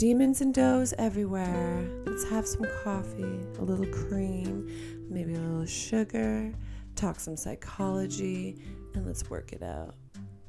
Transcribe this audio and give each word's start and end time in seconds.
Demons 0.00 0.40
and 0.40 0.54
does 0.54 0.94
everywhere. 0.96 1.86
Let's 2.06 2.24
have 2.30 2.46
some 2.46 2.64
coffee, 2.82 3.38
a 3.58 3.62
little 3.62 3.84
cream, 3.84 4.66
maybe 5.10 5.34
a 5.34 5.38
little 5.38 5.66
sugar, 5.66 6.54
talk 6.96 7.20
some 7.20 7.36
psychology, 7.36 8.56
and 8.94 9.06
let's 9.06 9.28
work 9.28 9.52
it 9.52 9.62
out. 9.62 9.94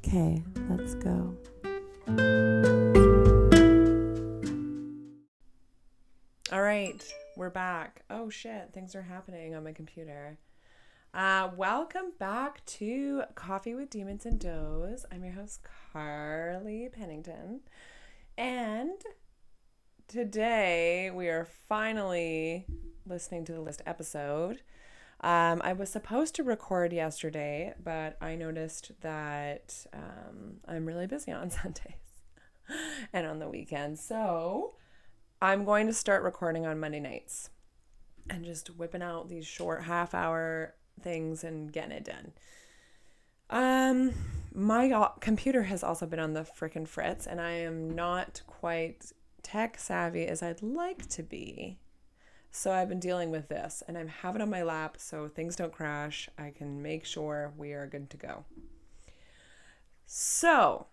Okay, 0.07 0.41
let's 0.69 0.95
go. 0.95 1.35
All 6.53 6.61
right, 6.61 7.03
we're 7.35 7.49
back. 7.49 8.05
Oh 8.09 8.29
shit, 8.29 8.69
things 8.71 8.95
are 8.95 9.01
happening 9.01 9.53
on 9.53 9.65
my 9.65 9.73
computer. 9.73 10.37
Uh, 11.13 11.49
welcome 11.57 12.13
back 12.17 12.65
to 12.67 13.23
Coffee 13.35 13.73
with 13.75 13.89
Demons 13.89 14.25
and 14.25 14.39
Does. 14.39 15.05
I'm 15.11 15.25
your 15.25 15.33
host, 15.33 15.59
Carlie 15.91 16.87
Pennington. 16.89 17.59
And 18.37 19.03
today 20.11 21.09
we 21.09 21.29
are 21.29 21.47
finally 21.69 22.65
listening 23.05 23.45
to 23.45 23.53
the 23.53 23.61
list 23.61 23.81
episode. 23.85 24.61
Um, 25.21 25.61
I 25.63 25.71
was 25.71 25.89
supposed 25.89 26.35
to 26.35 26.43
record 26.43 26.91
yesterday, 26.91 27.73
but 27.81 28.17
I 28.19 28.35
noticed 28.35 28.91
that 29.01 29.85
um, 29.93 30.57
I'm 30.67 30.85
really 30.85 31.07
busy 31.07 31.31
on 31.31 31.49
Sundays 31.49 31.93
and 33.13 33.25
on 33.25 33.39
the 33.39 33.47
weekends. 33.47 34.03
So 34.03 34.73
I'm 35.41 35.63
going 35.63 35.87
to 35.87 35.93
start 35.93 36.23
recording 36.23 36.65
on 36.65 36.77
Monday 36.77 36.99
nights 36.99 37.49
and 38.29 38.43
just 38.43 38.75
whipping 38.75 39.01
out 39.01 39.29
these 39.29 39.47
short 39.47 39.83
half 39.83 40.13
hour 40.13 40.75
things 41.01 41.45
and 41.45 41.71
getting 41.71 41.93
it 41.93 42.03
done. 42.03 42.33
Um, 43.49 44.13
my 44.53 45.07
computer 45.21 45.63
has 45.63 45.83
also 45.85 46.05
been 46.05 46.19
on 46.19 46.33
the 46.33 46.41
frickin' 46.41 46.85
fritz, 46.85 47.27
and 47.27 47.39
I 47.39 47.51
am 47.51 47.95
not 47.95 48.41
quite 48.45 49.13
tech 49.43 49.77
savvy 49.79 50.25
as 50.27 50.41
I'd 50.43 50.61
like 50.61 51.07
to 51.09 51.23
be. 51.23 51.77
So 52.51 52.71
I've 52.71 52.89
been 52.89 52.99
dealing 52.99 53.31
with 53.31 53.47
this, 53.47 53.81
and 53.87 53.97
I'm 53.97 54.09
having 54.09 54.41
it 54.41 54.43
on 54.43 54.49
my 54.49 54.61
lap 54.61 54.97
so 54.99 55.27
things 55.27 55.55
don't 55.55 55.71
crash. 55.71 56.29
I 56.37 56.51
can 56.51 56.81
make 56.81 57.05
sure 57.05 57.53
we 57.57 57.71
are 57.71 57.87
good 57.87 58.09
to 58.09 58.17
go. 58.17 58.45
So 60.05 60.87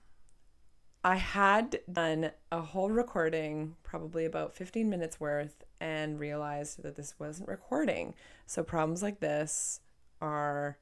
I 1.02 1.16
had 1.16 1.80
done 1.90 2.30
a 2.52 2.60
whole 2.60 2.90
recording, 2.90 3.74
probably 3.82 4.24
about 4.24 4.54
15 4.54 4.88
minutes 4.88 5.18
worth, 5.18 5.64
and 5.80 6.20
realized 6.20 6.82
that 6.82 6.96
this 6.96 7.14
wasn't 7.18 7.48
recording. 7.48 8.14
So 8.46 8.62
problems 8.62 9.02
like 9.02 9.20
this 9.20 9.80
are 10.20 10.78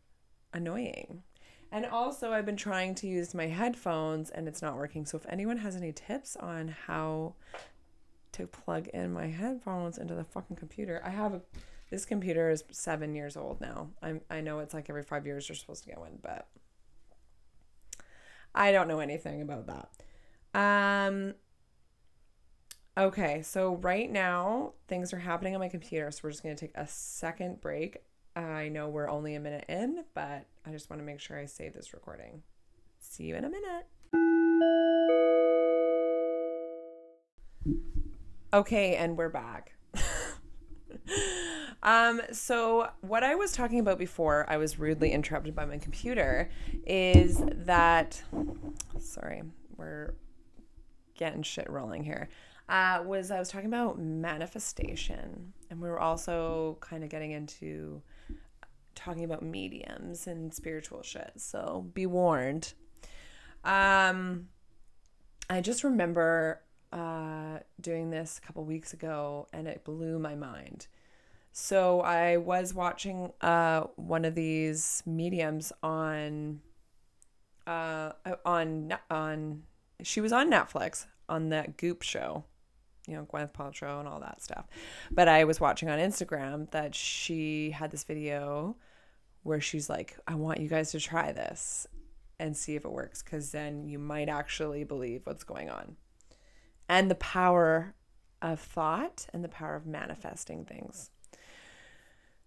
annoying. 0.53 1.23
And 1.73 1.85
also, 1.85 2.33
I've 2.33 2.47
been 2.47 2.57
trying 2.57 2.95
to 2.97 3.07
use 3.07 3.35
my 3.35 3.47
headphones 3.47 4.31
and 4.31 4.47
it's 4.47 4.63
not 4.63 4.77
working. 4.77 5.05
So, 5.05 5.19
if 5.19 5.27
anyone 5.29 5.59
has 5.59 5.77
any 5.77 5.93
tips 5.93 6.37
on 6.37 6.69
how 6.87 7.35
to 8.33 8.47
plug 8.47 8.89
in 8.89 9.13
my 9.13 9.27
headphones 9.27 9.99
into 9.99 10.15
the 10.15 10.25
fucking 10.25 10.57
computer, 10.57 11.01
I 11.05 11.11
have 11.11 11.35
a, 11.35 11.41
this 11.91 12.05
computer 12.05 12.51
is 12.51 12.65
seven 12.71 13.15
years 13.15 13.37
old 13.37 13.61
now. 13.61 13.91
I'm, 14.03 14.21
I 14.31 14.41
know 14.41 14.61
it's 14.61 14.75
like 14.75 14.89
every 14.89 15.03
five 15.03 15.27
years 15.27 15.49
you're 15.49 15.57
supposed 15.57 15.85
to 15.85 15.91
get 15.91 15.99
one, 15.99 16.19
but 16.23 16.47
I 18.55 18.73
don't 18.73 18.89
know 18.89 19.01
anything 19.01 19.43
about 19.43 19.67
that. 19.67 19.91
Um, 20.59 21.35
okay, 22.97 23.43
so 23.43 23.77
right 23.77 24.11
now 24.11 24.73
things 24.89 25.13
are 25.13 25.19
happening 25.19 25.55
on 25.55 25.61
my 25.61 25.69
computer, 25.69 26.11
so 26.11 26.21
we're 26.25 26.31
just 26.31 26.43
going 26.43 26.57
to 26.57 26.61
take 26.67 26.77
a 26.77 26.87
second 26.87 27.61
break. 27.61 27.99
I 28.37 28.69
know 28.69 28.89
we're 28.91 29.09
only 29.09 29.35
a 29.35 29.41
minute 29.41 29.65
in, 29.67 30.05
but 30.13 30.45
I 30.67 30.71
just 30.71 30.91
want 30.91 31.01
to 31.01 31.07
make 31.07 31.21
sure 31.21 31.39
I 31.39 31.47
save 31.47 31.73
this 31.73 31.95
recording. 31.95 32.43
See 33.01 33.25
you 33.25 33.35
in 33.35 33.47
a 33.47 33.49
minute. 33.49 33.87
Okay, 38.53 38.97
and 38.97 39.17
we're 39.17 39.31
back. 39.31 39.73
um, 41.83 42.21
so 42.31 42.91
what 43.01 43.25
I 43.25 43.37
was 43.37 43.53
talking 43.53 43.79
about 43.79 43.99
before 43.99 44.45
I 44.51 44.59
was 44.59 44.79
rudely 44.79 45.13
interrupted 45.13 45.55
by 45.55 45.65
my 45.65 45.79
computer 45.79 46.51
is 46.87 47.43
that 47.43 48.23
sorry, 48.99 49.45
we're 49.79 50.13
getting 51.15 51.43
shit 51.43 51.71
rolling 51.71 52.05
here. 52.05 52.29
Uh, 52.69 53.03
was 53.07 53.31
I 53.31 53.39
was 53.39 53.49
talking 53.49 53.69
about 53.69 53.99
manifestation, 53.99 55.55
and 55.71 55.81
we 55.81 55.89
were 55.89 56.01
also 56.01 56.77
kind 56.81 57.03
of 57.03 57.09
getting 57.09 57.31
into 57.31 58.03
talking 58.97 59.23
about 59.23 59.43
mediums 59.43 60.27
and 60.27 60.53
spiritual 60.53 61.03
shit. 61.03 61.33
So 61.37 61.89
be 61.95 62.07
warned. 62.07 62.73
Um, 63.63 64.49
I 65.49 65.61
just 65.61 65.85
remember 65.85 66.63
uh, 66.93 67.59
doing 67.81 68.11
this 68.11 68.39
a 68.43 68.47
couple 68.47 68.65
weeks 68.65 68.93
ago 68.93 69.47
and 69.53 69.69
it 69.69 69.85
blew 69.85 70.19
my 70.19 70.35
mind. 70.35 70.89
So 71.53 72.01
I 72.01 72.37
was 72.37 72.75
watching 72.75 73.33
uh, 73.41 73.83
one 73.97 74.25
of 74.25 74.35
these 74.35 75.03
mediums 75.07 75.73
on 75.83 76.61
uh, 77.67 78.13
on 78.45 78.95
on 79.11 79.63
she 80.03 80.21
was 80.21 80.33
on 80.33 80.51
Netflix 80.51 81.07
on 81.29 81.49
that 81.49 81.79
Goop 81.79 82.03
show, 82.03 82.45
you 83.07 83.15
know, 83.15 83.27
Gwyneth 83.33 83.53
Paltrow 83.53 84.01
and 84.01 84.09
all 84.09 84.21
that 84.21 84.43
stuff. 84.43 84.67
But 85.11 85.29
I 85.29 85.45
was 85.45 85.61
watching 85.61 85.89
on 85.89 85.99
Instagram 85.99 86.71
that 86.71 86.95
she 86.95 87.71
had 87.71 87.91
this 87.91 88.05
video 88.05 88.77
where 89.43 89.61
she's 89.61 89.89
like, 89.89 90.17
I 90.27 90.35
want 90.35 90.61
you 90.61 90.69
guys 90.69 90.91
to 90.91 91.01
try 91.01 91.33
this 91.33 91.87
and 92.39 92.57
see 92.57 92.75
if 92.75 92.85
it 92.85 92.91
works 92.91 93.23
because 93.23 93.53
then 93.53 93.87
you 93.87 93.99
might 93.99 94.29
actually 94.29 94.85
believe 94.85 95.23
what's 95.25 95.45
going 95.45 95.71
on. 95.71 95.97
And 96.89 97.11
the 97.11 97.17
power 97.17 97.95
of 98.43 98.61
thought 98.61 99.27
and 99.33 99.43
the 99.43 99.49
power 99.49 99.75
of 99.75 99.87
manifesting 99.87 100.65
things. 100.65 101.11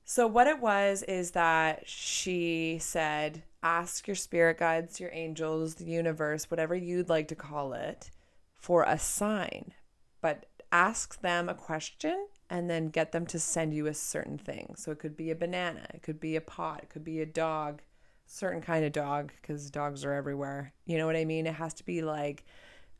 So, 0.06 0.26
what 0.26 0.48
it 0.48 0.60
was 0.60 1.04
is 1.04 1.32
that 1.32 1.88
she 1.88 2.80
said, 2.82 3.44
Ask 3.62 4.08
your 4.08 4.16
spirit 4.16 4.58
guides, 4.58 5.00
your 5.00 5.12
angels, 5.14 5.76
the 5.76 5.86
universe, 5.86 6.50
whatever 6.50 6.74
you'd 6.74 7.10
like 7.10 7.28
to 7.28 7.36
call 7.36 7.74
it, 7.74 8.10
for 8.56 8.84
a 8.84 8.98
sign. 8.98 9.74
But 10.22 10.46
ask 10.72 11.22
them 11.22 11.50
a 11.50 11.54
question 11.54 12.28
and 12.50 12.70
then 12.70 12.90
get 12.90 13.12
them 13.12 13.26
to 13.28 13.40
send 13.40 13.74
you 13.74 13.88
a 13.88 13.94
certain 13.94 14.38
thing. 14.38 14.74
So 14.76 14.92
it 14.92 15.00
could 15.00 15.16
be 15.16 15.32
a 15.32 15.36
banana, 15.36 15.86
it 15.94 16.02
could 16.02 16.20
be 16.20 16.36
a 16.36 16.42
pot, 16.42 16.82
it 16.84 16.90
could 16.90 17.04
be 17.04 17.22
a 17.22 17.26
dog, 17.26 17.82
certain 18.26 18.62
kind 18.62 18.86
of 18.86 18.92
dog 18.92 19.32
because 19.42 19.70
dogs 19.70 20.06
are 20.06 20.14
everywhere. 20.14 20.74
You 20.86 20.98
know 20.98 21.06
what 21.06 21.16
I 21.16 21.26
mean? 21.26 21.48
It 21.48 21.56
has 21.56 21.74
to 21.76 21.86
be 21.86 22.02
like 22.02 22.46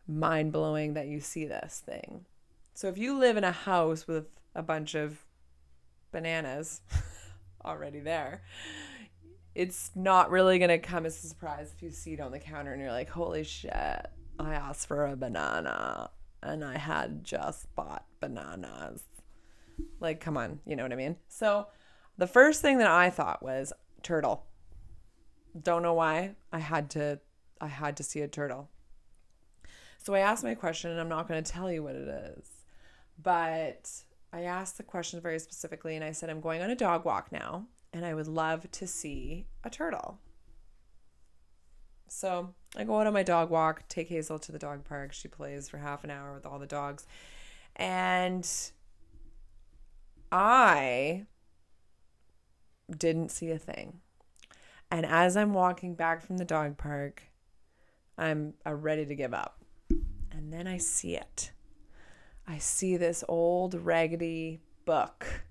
mind 0.08 0.52
blowing 0.52 0.94
that 0.96 1.08
you 1.08 1.20
see 1.20 1.46
this 1.46 1.82
thing. 1.86 2.26
So 2.74 2.88
if 2.88 2.98
you 2.98 3.18
live 3.18 3.38
in 3.38 3.44
a 3.44 3.52
house 3.52 4.08
with 4.08 4.28
a 4.56 4.64
bunch 4.64 4.96
of 4.96 5.20
bananas 6.12 6.82
already 7.66 8.00
there, 8.00 8.44
it's 9.56 9.92
not 9.96 10.32
really 10.32 10.58
going 10.60 10.70
to 10.70 10.80
come 10.80 11.06
as 11.06 11.24
a 11.24 11.28
surprise 11.28 11.74
if 11.76 11.82
you 11.82 11.92
see 11.92 12.14
it 12.14 12.22
on 12.22 12.32
the 12.32 12.40
counter 12.40 12.72
and 12.72 12.82
you're 12.82 12.92
like, 12.92 13.10
holy 13.10 13.44
shit, 13.44 13.74
I 13.74 14.54
asked 14.54 14.88
for 14.88 15.06
a 15.06 15.16
banana 15.16 16.10
and 16.42 16.64
I 16.64 16.78
had 16.78 17.24
just 17.24 17.74
bought 17.76 18.06
bananas. 18.20 19.04
Like, 20.00 20.20
come 20.20 20.38
on, 20.38 20.60
you 20.66 20.76
know 20.76 20.84
what 20.84 20.94
I 20.94 20.98
mean? 20.98 21.18
So, 21.28 21.68
the 22.18 22.28
first 22.28 22.62
thing 22.62 22.80
that 22.80 22.88
I 22.88 23.10
thought 23.10 23.42
was 23.42 23.72
turtle. 24.04 24.46
Don't 25.60 25.84
know 25.84 25.94
why. 25.94 26.36
I 26.52 26.60
had 26.60 26.90
to 26.92 27.20
I 27.62 27.68
had 27.68 27.98
to 27.98 28.04
see 28.04 28.22
a 28.22 28.28
turtle. 28.28 28.70
So 29.98 30.14
I 30.14 30.20
asked 30.20 30.44
my 30.44 30.56
question 30.56 30.92
and 30.92 31.00
I'm 31.00 31.10
not 31.10 31.28
going 31.28 31.44
to 31.44 31.52
tell 31.52 31.72
you 31.72 31.84
what 31.84 31.96
it 31.96 32.08
is. 32.08 32.46
But 33.22 33.90
I 34.32 34.44
asked 34.44 34.78
the 34.78 34.84
question 34.84 35.20
very 35.20 35.40
specifically 35.40 35.96
and 35.96 36.04
I 36.04 36.12
said 36.12 36.30
I'm 36.30 36.42
going 36.42 36.62
on 36.62 36.70
a 36.70 36.76
dog 36.76 37.06
walk 37.06 37.32
now 37.32 37.68
and 37.92 38.06
I 38.06 38.14
would 38.14 38.28
love 38.28 38.70
to 38.72 38.88
see 38.88 39.46
a 39.64 39.70
turtle. 39.70 40.20
So 42.10 42.54
I 42.76 42.84
go 42.84 43.00
out 43.00 43.08
on 43.08 43.14
my 43.14 43.24
dog 43.24 43.50
walk, 43.50 43.88
take 43.88 44.10
Hazel 44.10 44.40
to 44.40 44.52
the 44.52 44.60
dog 44.60 44.84
park. 44.84 45.14
She 45.14 45.28
plays 45.28 45.70
for 45.70 45.78
half 45.78 46.04
an 46.04 46.12
hour 46.12 46.34
with 46.34 46.46
all 46.46 46.60
the 46.60 46.66
dogs. 46.66 47.06
And 47.76 48.48
I 50.32 51.26
didn't 52.90 53.30
see 53.30 53.52
a 53.52 53.58
thing. 53.58 54.02
And 54.92 55.06
as 55.06 55.38
I'm 55.38 55.54
walking 55.54 55.94
back 55.94 56.22
from 56.22 56.38
the 56.38 56.46
dog 56.46 56.78
park, 56.78 57.24
I'm 58.18 58.56
uh, 58.66 58.74
ready 58.74 59.06
to 59.06 59.16
give 59.16 59.34
up. 59.34 59.62
And 60.32 60.52
then 60.52 60.68
I 60.68 60.78
see 60.78 61.16
it. 61.16 61.52
I 62.48 62.58
see 62.58 62.98
this 62.98 63.24
old 63.28 63.76
raggedy 63.76 64.60
book 64.86 65.44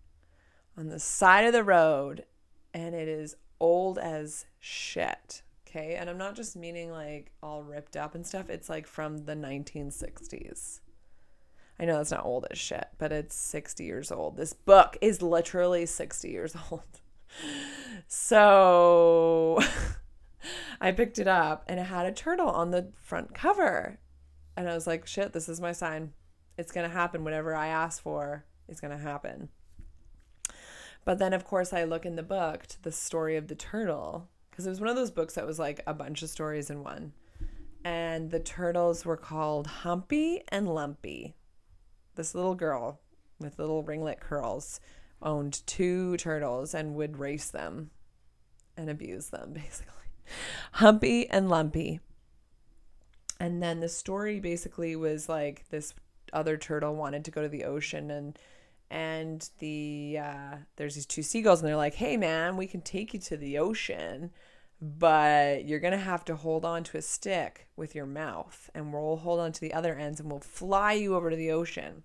on 0.77 0.89
the 0.89 0.99
side 0.99 1.45
of 1.45 1.53
the 1.53 1.63
road, 1.63 2.25
and 2.75 2.95
it 2.95 3.07
is 3.07 3.37
old 3.61 3.99
as 3.99 4.47
shit. 4.59 5.43
Okay. 5.69 5.97
And 5.97 6.09
I'm 6.09 6.19
not 6.19 6.35
just 6.35 6.57
meaning 6.57 6.91
like 6.91 7.31
all 7.43 7.63
ripped 7.63 7.97
up 7.97 8.15
and 8.15 8.27
stuff, 8.27 8.49
it's 8.49 8.69
like 8.69 8.87
from 8.87 9.19
the 9.27 9.35
1960s. 9.35 10.81
I 11.79 11.85
know 11.85 11.99
that's 11.99 12.11
not 12.11 12.25
old 12.25 12.47
as 12.51 12.59
shit, 12.59 12.89
but 12.97 13.13
it's 13.13 13.37
60 13.37 13.85
years 13.85 14.11
old. 14.11 14.37
This 14.37 14.53
book 14.53 14.97
is 15.01 15.23
literally 15.23 15.87
60 15.87 16.29
years 16.29 16.57
old. 16.71 16.83
So 18.09 19.61
I 20.81 20.93
picked 20.93 21.19
it 21.19 21.29
up 21.29 21.65
and 21.69 21.79
it 21.79 21.85
had 21.85 22.07
a 22.07 22.13
turtle 22.13 22.49
on 22.49 22.71
the 22.71 22.91
front 22.97 23.35
cover. 23.35 23.99
And 24.57 24.69
I 24.69 24.75
was 24.75 24.87
like, 24.87 25.07
shit, 25.07 25.33
this 25.33 25.49
is 25.49 25.61
my 25.61 25.73
sign. 25.73 26.15
It's 26.57 26.73
going 26.73 26.89
to 26.89 26.95
happen. 26.95 27.25
Whatever 27.25 27.55
I 27.55 27.69
ask 27.69 28.03
for 28.03 28.45
is 28.69 28.81
going 28.81 28.97
to 28.97 29.03
happen. 29.03 29.51
But 31.05 31.19
then, 31.19 31.33
of 31.33 31.45
course, 31.45 31.73
I 31.73 31.85
look 31.85 32.05
in 32.05 32.17
the 32.17 32.23
book 32.23 32.67
to 32.67 32.83
the 32.83 32.91
story 32.91 33.37
of 33.37 33.47
the 33.47 33.55
turtle 33.55 34.29
because 34.59 34.67
it 34.67 34.71
was 34.71 34.81
one 34.81 34.91
of 34.91 34.97
those 34.97 35.13
books 35.13 35.35
that 35.35 35.47
was 35.47 35.61
like 35.61 35.81
a 35.87 35.95
bunch 35.95 36.21
of 36.21 36.29
stories 36.29 36.69
in 36.69 36.83
one. 36.83 37.13
And 37.85 38.33
the 38.33 38.41
turtles 38.41 39.05
were 39.05 39.17
called 39.17 39.69
Humpy 39.69 40.43
and 40.49 40.75
Lumpy. 40.75 41.37
This 42.17 42.35
little 42.35 42.57
girl 42.57 42.99
with 43.39 43.61
little 43.61 43.85
ringlet 43.85 44.19
curls 44.19 44.81
owned 45.23 45.65
two 45.69 46.17
turtles 46.17 46.75
and 46.75 46.97
would 46.97 47.21
race 47.21 47.49
them 47.49 47.91
and 48.77 48.91
abuse 48.91 49.29
them, 49.29 49.53
basically. 49.53 49.95
Humpy 50.73 51.31
and 51.31 51.49
Lumpy. 51.49 52.01
And 53.39 53.63
then 53.63 53.79
the 53.79 53.89
story 53.89 54.41
basically 54.41 54.97
was 54.97 55.29
like 55.29 55.67
this 55.71 55.95
other 56.33 56.57
turtle 56.57 56.97
wanted 56.97 57.25
to 57.27 57.31
go 57.31 57.43
to 57.43 57.49
the 57.49 57.63
ocean 57.63 58.11
and 58.11 58.37
and 58.91 59.51
the 59.59 60.19
uh, 60.21 60.57
there's 60.77 60.95
these 60.95 61.07
two 61.07 61.23
seagulls 61.23 61.61
and 61.61 61.69
they're 61.69 61.77
like 61.77 61.95
hey 61.95 62.17
man 62.17 62.57
we 62.57 62.67
can 62.67 62.81
take 62.81 63.13
you 63.13 63.21
to 63.21 63.37
the 63.37 63.59
ocean 63.59 64.31
but 64.81 65.65
you're 65.65 65.81
gonna 65.81 65.97
have 65.99 66.25
to 66.27 66.37
hold 66.37 66.65
on 66.65 66.85
to 66.85 66.97
a 66.97 67.03
stick 67.03 67.69
with 67.77 67.95
your 67.95 68.07
mouth 68.07 68.71
and 68.75 68.93
we'll 68.93 69.17
hold 69.17 69.41
on 69.41 69.51
to 69.53 69.61
the 69.61 69.75
other 69.75 69.95
ends 69.95 70.21
and 70.21 70.31
we'll 70.31 70.41
fly 70.41 70.93
you 70.93 71.17
over 71.17 71.31
to 71.31 71.37
the 71.37 71.51
ocean. 71.51 72.05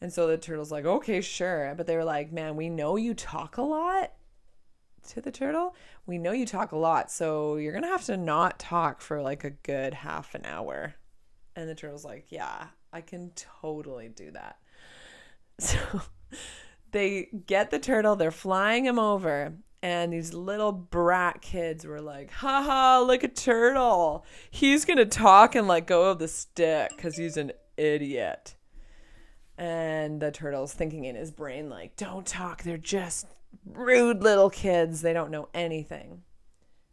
And 0.00 0.12
so 0.12 0.26
the 0.26 0.38
turtle's 0.38 0.72
like 0.72 0.84
okay 0.84 1.20
sure. 1.20 1.74
But 1.76 1.86
they 1.86 1.96
were 1.96 2.04
like 2.04 2.32
man 2.32 2.56
we 2.56 2.68
know 2.68 2.96
you 2.96 3.14
talk 3.14 3.58
a 3.58 3.62
lot 3.62 4.12
to 5.08 5.20
the 5.20 5.30
turtle. 5.30 5.76
We 6.04 6.18
know 6.18 6.32
you 6.32 6.46
talk 6.46 6.72
a 6.72 6.76
lot 6.76 7.10
so 7.12 7.56
you're 7.56 7.72
gonna 7.72 7.86
have 7.86 8.04
to 8.06 8.16
not 8.16 8.58
talk 8.58 9.00
for 9.00 9.22
like 9.22 9.44
a 9.44 9.50
good 9.50 9.94
half 9.94 10.34
an 10.34 10.44
hour. 10.44 10.96
And 11.54 11.68
the 11.68 11.74
turtle's 11.74 12.04
like 12.04 12.26
yeah 12.30 12.68
i 12.92 13.00
can 13.00 13.30
totally 13.36 14.08
do 14.08 14.30
that. 14.32 14.58
So 15.60 15.76
they 16.92 17.28
get 17.46 17.70
the 17.70 17.78
turtle, 17.78 18.16
they're 18.16 18.30
flying 18.30 18.86
him 18.86 18.98
over, 18.98 19.54
and 19.82 20.12
these 20.12 20.34
little 20.34 20.72
brat 20.72 21.40
kids 21.40 21.86
were 21.86 22.00
like, 22.00 22.30
haha, 22.30 23.00
look 23.00 23.22
at 23.22 23.36
turtle. 23.36 24.24
He's 24.50 24.84
going 24.84 24.98
to 24.98 25.06
talk 25.06 25.54
and 25.54 25.68
let 25.68 25.86
go 25.86 26.10
of 26.10 26.18
the 26.18 26.28
stick 26.28 26.90
because 26.96 27.16
he's 27.16 27.36
an 27.36 27.52
idiot. 27.76 28.56
And 29.56 30.20
the 30.20 30.30
turtle's 30.30 30.72
thinking 30.72 31.04
in 31.04 31.16
his 31.16 31.30
brain, 31.30 31.68
like, 31.68 31.96
don't 31.96 32.26
talk. 32.26 32.62
They're 32.62 32.76
just 32.76 33.26
rude 33.64 34.22
little 34.22 34.50
kids. 34.50 35.02
They 35.02 35.12
don't 35.12 35.30
know 35.30 35.48
anything. 35.54 36.22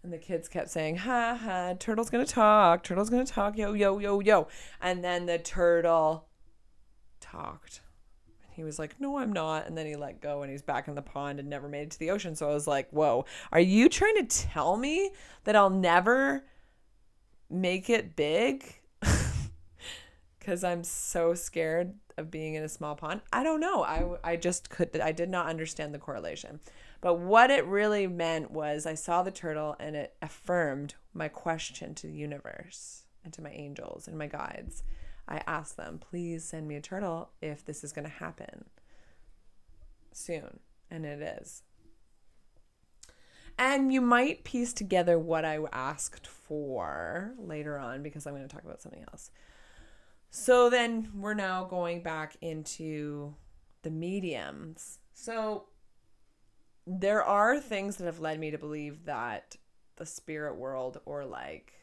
And 0.03 0.13
the 0.13 0.17
kids 0.19 0.47
kept 0.47 0.69
saying, 0.69 0.97
ha 0.97 1.35
ha, 1.35 1.73
turtle's 1.79 2.11
gonna 2.11 2.27
talk, 2.27 2.83
turtle's 2.83 3.09
gonna 3.09 3.25
talk, 3.25 3.57
yo, 3.57 3.73
yo, 3.73 3.97
yo, 3.97 4.19
yo. 4.19 4.47
And 4.79 5.03
then 5.03 5.25
the 5.25 5.39
turtle 5.39 6.27
talked. 7.19 7.81
He 8.55 8.63
was 8.63 8.79
like, 8.79 8.99
No, 8.99 9.17
I'm 9.17 9.33
not. 9.33 9.67
And 9.67 9.77
then 9.77 9.85
he 9.85 9.95
let 9.95 10.21
go 10.21 10.41
and 10.41 10.51
he's 10.51 10.61
back 10.61 10.87
in 10.87 10.95
the 10.95 11.01
pond 11.01 11.39
and 11.39 11.49
never 11.49 11.67
made 11.67 11.83
it 11.83 11.91
to 11.91 11.99
the 11.99 12.11
ocean. 12.11 12.35
So 12.35 12.49
I 12.49 12.53
was 12.53 12.67
like, 12.67 12.89
Whoa, 12.91 13.25
are 13.51 13.59
you 13.59 13.89
trying 13.89 14.15
to 14.15 14.23
tell 14.23 14.77
me 14.77 15.11
that 15.43 15.55
I'll 15.55 15.69
never 15.69 16.45
make 17.49 17.89
it 17.89 18.15
big? 18.15 18.65
Because 20.39 20.63
I'm 20.63 20.83
so 20.83 21.33
scared 21.33 21.95
of 22.19 22.29
being 22.29 22.53
in 22.53 22.61
a 22.61 22.69
small 22.69 22.93
pond. 22.95 23.21
I 23.33 23.43
don't 23.43 23.59
know. 23.59 23.81
I, 23.81 24.05
I 24.23 24.35
just 24.35 24.69
could, 24.69 24.95
I 25.01 25.11
did 25.11 25.27
not 25.27 25.47
understand 25.47 25.91
the 25.91 25.97
correlation. 25.97 26.59
But 27.01 27.15
what 27.15 27.49
it 27.49 27.65
really 27.65 28.05
meant 28.05 28.51
was 28.51 28.85
I 28.85 28.93
saw 28.93 29.23
the 29.23 29.31
turtle 29.31 29.75
and 29.79 29.95
it 29.95 30.15
affirmed 30.21 30.93
my 31.15 31.29
question 31.29 31.95
to 31.95 32.05
the 32.05 32.13
universe 32.13 33.05
and 33.23 33.33
to 33.33 33.41
my 33.41 33.49
angels 33.49 34.07
and 34.07 34.19
my 34.19 34.27
guides. 34.27 34.83
I 35.27 35.41
asked 35.47 35.77
them, 35.77 35.99
please 35.99 36.43
send 36.43 36.67
me 36.67 36.75
a 36.75 36.81
turtle 36.81 37.31
if 37.41 37.65
this 37.65 37.83
is 37.83 37.91
going 37.91 38.05
to 38.05 38.11
happen 38.11 38.65
soon. 40.11 40.59
And 40.91 41.05
it 41.05 41.21
is. 41.21 41.63
And 43.57 43.93
you 43.93 44.01
might 44.01 44.43
piece 44.43 44.73
together 44.73 45.17
what 45.17 45.45
I 45.45 45.59
asked 45.71 46.27
for 46.27 47.33
later 47.37 47.77
on 47.79 48.03
because 48.03 48.27
I'm 48.27 48.33
going 48.33 48.47
to 48.47 48.53
talk 48.53 48.65
about 48.65 48.81
something 48.81 49.05
else. 49.11 49.31
So 50.29 50.69
then 50.69 51.11
we're 51.15 51.33
now 51.33 51.63
going 51.63 52.03
back 52.03 52.35
into 52.41 53.35
the 53.83 53.89
mediums. 53.89 54.99
So 55.13 55.67
there 56.85 57.23
are 57.23 57.59
things 57.59 57.95
that 57.95 58.05
have 58.05 58.19
led 58.19 58.39
me 58.39 58.51
to 58.51 58.57
believe 58.57 59.05
that 59.05 59.55
the 59.95 60.05
spirit 60.05 60.57
world 60.57 60.99
or 61.05 61.25
like 61.25 61.73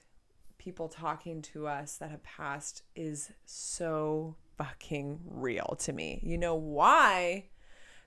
people 0.62 0.88
talking 0.88 1.43
to 1.43 1.67
us 1.67 1.97
that 1.97 2.11
have 2.11 2.23
passed 2.23 2.82
is 2.94 3.32
so 3.44 4.37
fucking 4.56 5.19
real 5.26 5.76
to 5.81 5.93
me. 5.93 6.20
You 6.23 6.38
know 6.38 6.55
why? 6.55 7.47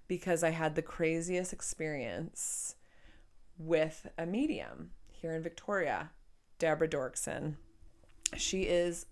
Because 0.07 0.43
I 0.43 0.51
had 0.51 0.75
the 0.75 0.81
craziest 0.81 1.51
experience 1.51 2.75
with 3.57 4.07
a 4.17 4.25
medium 4.25 4.91
here 5.11 5.33
in 5.33 5.43
Victoria, 5.43 6.11
Deborah 6.57 6.87
Dorkson. 6.87 7.55
She 8.37 8.63
is 8.63 9.07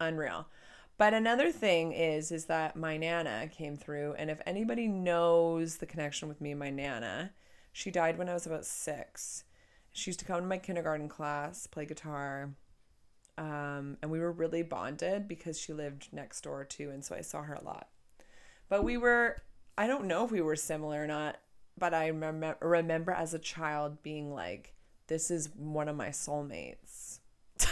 unreal. 0.00 0.46
But 0.96 1.12
another 1.12 1.52
thing 1.52 1.92
is 1.92 2.32
is 2.32 2.46
that 2.46 2.76
my 2.76 2.96
nana 2.96 3.50
came 3.52 3.76
through 3.76 4.14
and 4.14 4.30
if 4.30 4.40
anybody 4.46 4.88
knows 4.88 5.76
the 5.76 5.86
connection 5.86 6.28
with 6.28 6.40
me 6.40 6.52
and 6.52 6.60
my 6.60 6.70
nana, 6.70 7.32
she 7.72 7.90
died 7.90 8.16
when 8.16 8.30
I 8.30 8.34
was 8.34 8.46
about 8.46 8.64
6. 8.64 9.44
She 9.92 10.10
used 10.10 10.20
to 10.20 10.24
come 10.24 10.40
to 10.40 10.46
my 10.46 10.58
kindergarten 10.58 11.08
class, 11.08 11.66
play 11.66 11.84
guitar, 11.84 12.54
um, 13.38 13.98
and 14.00 14.10
we 14.10 14.18
were 14.18 14.32
really 14.32 14.62
bonded 14.62 15.28
because 15.28 15.58
she 15.58 15.72
lived 15.72 16.08
next 16.12 16.42
door 16.42 16.64
too, 16.64 16.90
and 16.90 17.04
so 17.04 17.14
I 17.14 17.20
saw 17.20 17.42
her 17.42 17.54
a 17.54 17.64
lot. 17.64 17.88
But 18.68 18.82
we 18.82 18.96
were, 18.96 19.42
I 19.76 19.86
don't 19.86 20.06
know 20.06 20.24
if 20.24 20.30
we 20.30 20.40
were 20.40 20.56
similar 20.56 21.02
or 21.02 21.06
not, 21.06 21.36
but 21.78 21.94
I 21.94 22.10
rem- 22.10 22.56
remember 22.60 23.12
as 23.12 23.34
a 23.34 23.38
child 23.38 24.02
being 24.02 24.32
like, 24.32 24.74
this 25.06 25.30
is 25.30 25.50
one 25.54 25.88
of 25.88 25.96
my 25.96 26.08
soulmates. 26.08 27.18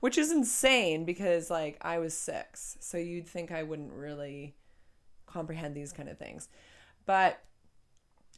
Which 0.00 0.18
is 0.18 0.30
insane 0.30 1.04
because 1.04 1.50
like 1.50 1.78
I 1.80 1.98
was 1.98 2.14
six, 2.14 2.76
so 2.80 2.96
you'd 2.98 3.28
think 3.28 3.50
I 3.50 3.62
wouldn't 3.62 3.92
really 3.92 4.54
comprehend 5.26 5.74
these 5.74 5.92
kind 5.92 6.08
of 6.08 6.18
things. 6.18 6.48
But 7.06 7.40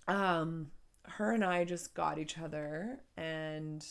um 0.08 0.70
her 1.04 1.32
and 1.32 1.44
I 1.44 1.64
just 1.64 1.94
got 1.94 2.18
each 2.18 2.38
other 2.38 3.00
and 3.16 3.84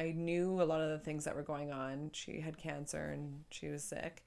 I 0.00 0.12
knew 0.16 0.62
a 0.62 0.64
lot 0.64 0.80
of 0.80 0.88
the 0.88 0.98
things 0.98 1.24
that 1.26 1.36
were 1.36 1.42
going 1.42 1.70
on. 1.70 2.10
She 2.14 2.40
had 2.40 2.56
cancer 2.56 3.10
and 3.12 3.44
she 3.50 3.68
was 3.68 3.84
sick. 3.84 4.24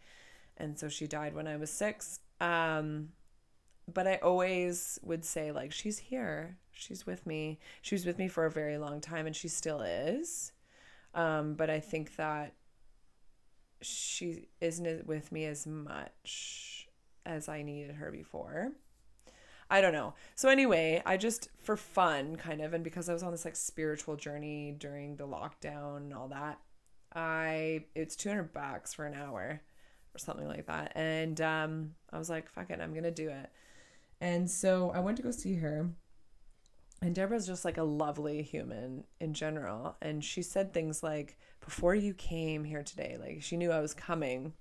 And 0.58 0.78
so 0.78 0.88
she 0.88 1.08
died 1.08 1.34
when 1.34 1.48
I 1.48 1.58
was 1.58 1.72
six. 1.72 2.20
Um, 2.40 3.10
but 3.92 4.06
I 4.06 4.18
always 4.18 5.00
would 5.02 5.26
say, 5.26 5.52
like, 5.52 5.72
she's 5.72 5.98
here. 5.98 6.58
She's 6.72 7.08
with 7.08 7.26
me. 7.26 7.60
She 7.82 7.96
was 7.96 8.06
with 8.06 8.20
me 8.20 8.28
for 8.28 8.46
a 8.46 8.52
very 8.52 8.78
long 8.78 9.02
time 9.02 9.26
and 9.26 9.36
she 9.36 9.48
still 9.48 9.82
is. 9.82 10.52
Um, 11.16 11.56
but 11.56 11.72
I 11.72 11.80
think 11.80 12.18
that 12.18 12.54
she 13.82 14.50
isn't 14.62 15.08
with 15.08 15.32
me 15.32 15.46
as 15.46 15.66
much 15.66 16.88
as 17.26 17.50
I 17.50 17.64
needed 17.64 17.96
her 17.96 18.12
before. 18.12 18.74
I 19.74 19.82
don't 19.82 19.94
know. 19.94 20.14
So 20.36 20.50
anyway, 20.50 21.02
I 21.04 21.18
just 21.18 21.50
for 21.58 21.76
fun 21.76 22.36
kind 22.36 22.62
of 22.62 22.76
and 22.76 22.84
because 22.84 23.10
I 23.10 23.14
was 23.14 23.24
on 23.24 23.32
this 23.32 23.44
like 23.44 23.56
spiritual 23.56 24.16
journey 24.16 24.76
during 24.78 25.16
the 25.16 25.26
lockdown 25.26 25.98
and 25.98 26.14
all 26.14 26.28
that, 26.28 26.60
I 27.16 27.86
it's 27.96 28.16
200 28.16 28.54
bucks 28.54 28.94
for 28.94 29.08
an 29.08 29.16
hour 29.16 29.64
or 30.14 30.20
something 30.20 30.48
like 30.48 30.68
that. 30.68 30.92
And 30.94 31.42
um 31.42 31.96
I 32.12 32.20
was 32.20 32.30
like, 32.30 32.50
fuck 32.50 32.70
it, 32.70 32.80
I'm 32.80 32.92
going 32.92 33.02
to 33.02 33.10
do 33.10 33.30
it. 33.30 33.50
And 34.22 34.48
so 34.48 34.92
I 34.92 35.00
went 35.00 35.18
to 35.18 35.24
go 35.24 35.32
see 35.32 35.56
her. 35.56 35.90
And 37.02 37.16
Deborah's 37.16 37.48
just 37.48 37.66
like 37.66 37.80
a 37.80 37.84
lovely 37.84 38.44
human 38.44 39.06
in 39.20 39.34
general. 39.34 39.98
And 40.04 40.24
she 40.24 40.44
said 40.44 40.72
things 40.72 41.02
like, 41.02 41.40
Before 41.62 41.96
you 41.96 42.14
came 42.14 42.64
here 42.64 42.84
today, 42.84 43.18
like 43.20 43.42
she 43.42 43.58
knew 43.58 43.72
I 43.72 43.82
was 43.82 43.96
coming 43.96 44.54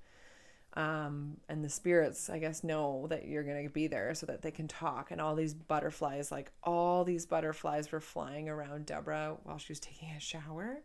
um, 0.74 1.36
and 1.48 1.62
the 1.62 1.68
spirits 1.68 2.30
i 2.30 2.38
guess 2.38 2.64
know 2.64 3.06
that 3.10 3.26
you're 3.26 3.42
going 3.42 3.62
to 3.62 3.72
be 3.72 3.86
there 3.86 4.14
so 4.14 4.26
that 4.26 4.42
they 4.42 4.50
can 4.50 4.68
talk. 4.68 5.10
And 5.10 5.20
all 5.20 5.34
these 5.34 5.54
butterflies 5.54 6.30
like 6.30 6.50
all 6.62 7.04
these 7.04 7.26
butterflies 7.26 7.90
were 7.92 8.00
flying 8.00 8.48
around 8.48 8.86
deborah 8.86 9.36
while 9.44 9.58
she 9.58 9.72
was 9.72 9.80
taking 9.80 10.10
a 10.10 10.20
shower. 10.20 10.82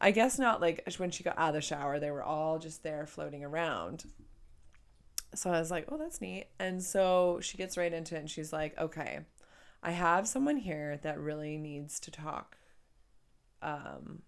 I 0.00 0.12
guess 0.12 0.38
not 0.38 0.60
like 0.60 0.88
when 0.96 1.10
she 1.10 1.24
got 1.24 1.38
out 1.38 1.48
of 1.48 1.54
the 1.54 1.60
shower 1.60 1.98
they 1.98 2.10
were 2.10 2.22
all 2.22 2.58
just 2.58 2.82
there 2.82 3.06
floating 3.06 3.44
around. 3.44 4.04
So 5.34 5.50
i 5.50 5.58
was 5.58 5.70
like 5.70 5.86
oh 5.90 5.98
that's 5.98 6.20
neat. 6.20 6.46
And 6.58 6.82
so 6.82 7.38
she 7.42 7.56
gets 7.56 7.76
right 7.76 7.92
into 7.92 8.16
it 8.16 8.20
and 8.20 8.30
she's 8.30 8.52
like 8.52 8.76
okay 8.78 9.20
i 9.82 9.92
have 9.92 10.26
someone 10.26 10.56
here 10.56 10.98
that 11.02 11.18
really 11.20 11.56
needs 11.56 12.00
to 12.00 12.10
talk 12.10 12.56
um, 13.62 14.22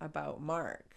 about 0.00 0.40
mark 0.40 0.89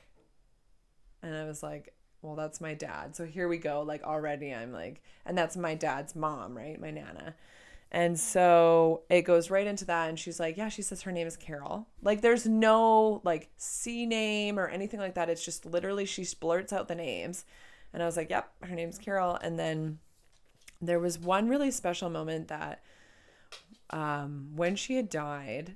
and 1.24 1.36
I 1.36 1.46
was 1.46 1.63
like, 1.63 1.94
well, 2.22 2.36
that's 2.36 2.62
my 2.62 2.74
dad. 2.74 3.15
So 3.15 3.25
here 3.25 3.48
we 3.48 3.58
go. 3.58 3.82
Like 3.82 4.03
already 4.03 4.53
I'm 4.53 4.72
like, 4.72 5.01
and 5.25 5.38
that's 5.38 5.58
my 5.58 5.75
dad's 5.75 6.15
mom, 6.15 6.56
right? 6.56 6.80
My 6.80 6.92
nana. 6.92 7.36
And 7.92 8.20
so 8.20 9.03
it 9.08 9.22
goes 9.22 9.51
right 9.51 9.68
into 9.68 9.86
that. 9.86 10.10
And 10.10 10.18
she's 10.18 10.39
like, 10.39 10.58
Yeah, 10.58 10.70
she 10.70 10.82
says 10.82 11.03
her 11.03 11.12
name 11.12 11.27
is 11.27 11.38
Carol. 11.38 11.88
Like, 12.01 12.22
there's 12.22 12.48
no 12.48 13.22
like 13.24 13.50
C 13.58 14.06
name 14.08 14.58
or 14.58 14.68
anything 14.68 15.00
like 15.00 15.13
that. 15.15 15.30
It's 15.30 15.46
just 15.46 15.65
literally 15.65 16.06
she 16.06 16.25
blurts 16.39 16.74
out 16.74 16.88
the 16.88 16.96
names. 16.96 17.46
And 17.94 18.01
I 18.01 18.06
was 18.08 18.18
like, 18.18 18.32
Yep, 18.32 18.51
her 18.63 18.75
name's 18.75 18.98
Carol. 18.98 19.38
And 19.42 19.60
then 19.60 20.00
there 20.82 21.00
was 21.00 21.20
one 21.20 21.48
really 21.48 21.72
special 21.72 22.10
moment 22.10 22.48
that 22.48 22.82
um, 23.92 24.50
when 24.56 24.75
she 24.75 24.96
had 24.96 25.10
died, 25.10 25.75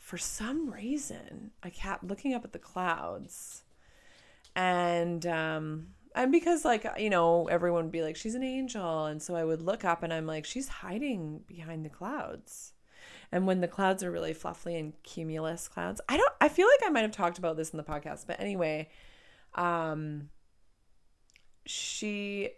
for 0.00 0.18
some 0.18 0.70
reason, 0.70 1.52
I 1.62 1.70
kept 1.70 2.04
looking 2.04 2.34
up 2.34 2.44
at 2.44 2.52
the 2.52 2.58
clouds. 2.58 3.63
And 4.56 5.26
um, 5.26 5.88
and 6.14 6.30
because 6.30 6.64
like 6.64 6.86
you 6.98 7.10
know 7.10 7.48
everyone 7.48 7.84
would 7.84 7.92
be 7.92 8.02
like 8.02 8.16
she's 8.16 8.34
an 8.34 8.42
angel. 8.42 9.06
And 9.06 9.20
so 9.20 9.34
i 9.34 9.44
would 9.44 9.62
look 9.62 9.84
up 9.84 10.02
and 10.02 10.12
i'm 10.12 10.26
like 10.26 10.44
she's 10.44 10.68
hiding 10.68 11.42
behind 11.46 11.84
the 11.84 11.90
clouds. 11.90 12.72
And 13.32 13.46
when 13.46 13.60
the 13.60 13.68
clouds 13.68 14.04
are 14.04 14.10
really 14.10 14.32
fluffy 14.32 14.76
and 14.76 14.92
cumulus 15.02 15.66
clouds 15.66 16.00
i 16.08 16.16
don't 16.16 16.32
i 16.40 16.48
feel 16.48 16.68
like 16.68 16.88
i 16.88 16.90
might 16.90 17.02
have 17.02 17.10
talked 17.10 17.38
about 17.38 17.56
this 17.56 17.70
in 17.70 17.76
the 17.76 17.82
podcast 17.82 18.26
but 18.26 18.38
anyway 18.38 18.88
um 19.56 20.28
she 21.66 22.50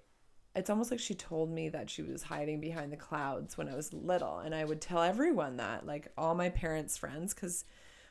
it's 0.55 0.71
almost 0.71 0.91
like 0.91 1.01
she 1.01 1.15
told 1.15 1.51
me 1.51 1.69
that 1.69 1.89
she 1.89 2.03
was 2.03 2.23
hiding 2.23 2.61
behind 2.61 2.93
the 2.93 2.97
clouds 2.97 3.57
when 3.57 3.69
i 3.69 3.75
was 3.75 3.93
little. 3.93 4.39
And 4.39 4.55
i 4.55 4.65
would 4.65 4.81
tell 4.81 5.03
everyone 5.03 5.57
that 5.57 5.87
like 5.87 6.09
all 6.19 6.35
my 6.35 6.51
parents 6.51 6.97
friends 6.99 7.33
because 7.33 7.65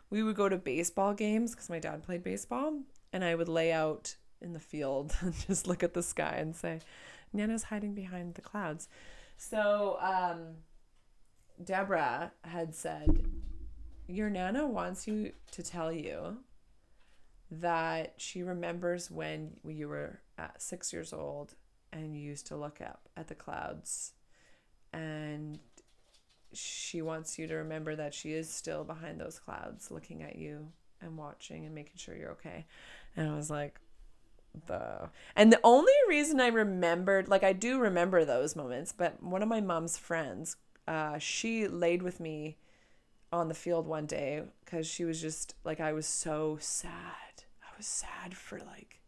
we 0.09 0.23
would 0.23 0.35
go 0.35 0.49
to 0.49 0.57
baseball 0.57 1.13
games 1.13 1.51
because 1.51 1.69
my 1.69 1.79
dad 1.79 2.03
played 2.03 2.23
baseball 2.23 2.79
and 3.13 3.23
i 3.23 3.33
would 3.35 3.49
lay 3.49 3.71
out 3.71 4.15
in 4.41 4.53
the 4.53 4.59
field 4.59 5.15
and 5.21 5.33
just 5.47 5.67
look 5.67 5.83
at 5.83 5.93
the 5.93 6.03
sky 6.03 6.35
and 6.37 6.55
say, 6.55 6.79
Nana's 7.33 7.63
hiding 7.63 7.93
behind 7.93 8.35
the 8.35 8.41
clouds. 8.41 8.87
So, 9.37 9.97
um, 10.01 10.55
Deborah 11.61 12.31
had 12.43 12.73
said, 12.73 13.25
Your 14.07 14.29
Nana 14.29 14.65
wants 14.67 15.07
you 15.07 15.33
to 15.51 15.63
tell 15.63 15.91
you 15.91 16.37
that 17.51 18.13
she 18.17 18.43
remembers 18.43 19.11
when 19.11 19.57
you 19.65 19.87
were 19.87 20.21
six 20.57 20.91
years 20.91 21.13
old 21.13 21.55
and 21.93 22.15
you 22.15 22.21
used 22.21 22.47
to 22.47 22.55
look 22.55 22.81
up 22.81 23.09
at 23.15 23.27
the 23.27 23.35
clouds. 23.35 24.13
And 24.91 25.59
she 26.53 27.01
wants 27.01 27.37
you 27.37 27.47
to 27.47 27.55
remember 27.55 27.95
that 27.95 28.13
she 28.13 28.31
is 28.31 28.49
still 28.49 28.85
behind 28.85 29.19
those 29.19 29.39
clouds 29.39 29.91
looking 29.91 30.23
at 30.23 30.37
you 30.37 30.71
and 31.05 31.17
watching 31.17 31.65
and 31.65 31.73
making 31.73 31.97
sure 31.97 32.15
you're 32.15 32.31
okay. 32.31 32.65
And 33.15 33.29
I 33.29 33.35
was 33.35 33.49
like, 33.49 33.79
the 34.67 35.09
and 35.35 35.51
the 35.51 35.59
only 35.63 35.93
reason 36.07 36.39
I 36.39 36.47
remembered 36.47 37.27
like 37.27 37.43
I 37.43 37.53
do 37.53 37.79
remember 37.79 38.25
those 38.25 38.55
moments, 38.55 38.91
but 38.91 39.21
one 39.21 39.41
of 39.41 39.49
my 39.49 39.61
mom's 39.61 39.97
friends, 39.97 40.57
uh, 40.87 41.17
she 41.17 41.67
laid 41.67 42.01
with 42.01 42.19
me 42.19 42.57
on 43.31 43.47
the 43.47 43.53
field 43.53 43.87
one 43.87 44.05
day 44.05 44.43
because 44.63 44.87
she 44.87 45.03
was 45.03 45.21
just 45.21 45.55
like 45.63 45.79
I 45.79 45.93
was 45.93 46.05
so 46.05 46.57
sad. 46.59 47.43
I 47.61 47.77
was 47.77 47.85
sad 47.85 48.33
for 48.35 48.59
like 48.59 49.01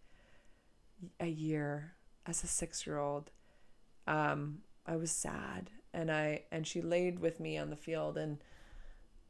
a 1.19 1.27
year 1.27 1.93
as 2.25 2.43
a 2.43 2.47
six 2.47 2.85
year 2.85 2.99
old. 2.99 3.31
Um, 4.05 4.59
I 4.85 4.95
was 4.95 5.11
sad 5.11 5.69
and 5.93 6.11
I 6.11 6.43
and 6.51 6.65
she 6.67 6.81
laid 6.81 7.19
with 7.19 7.39
me 7.39 7.57
on 7.57 7.69
the 7.69 7.75
field 7.75 8.17
and 8.17 8.37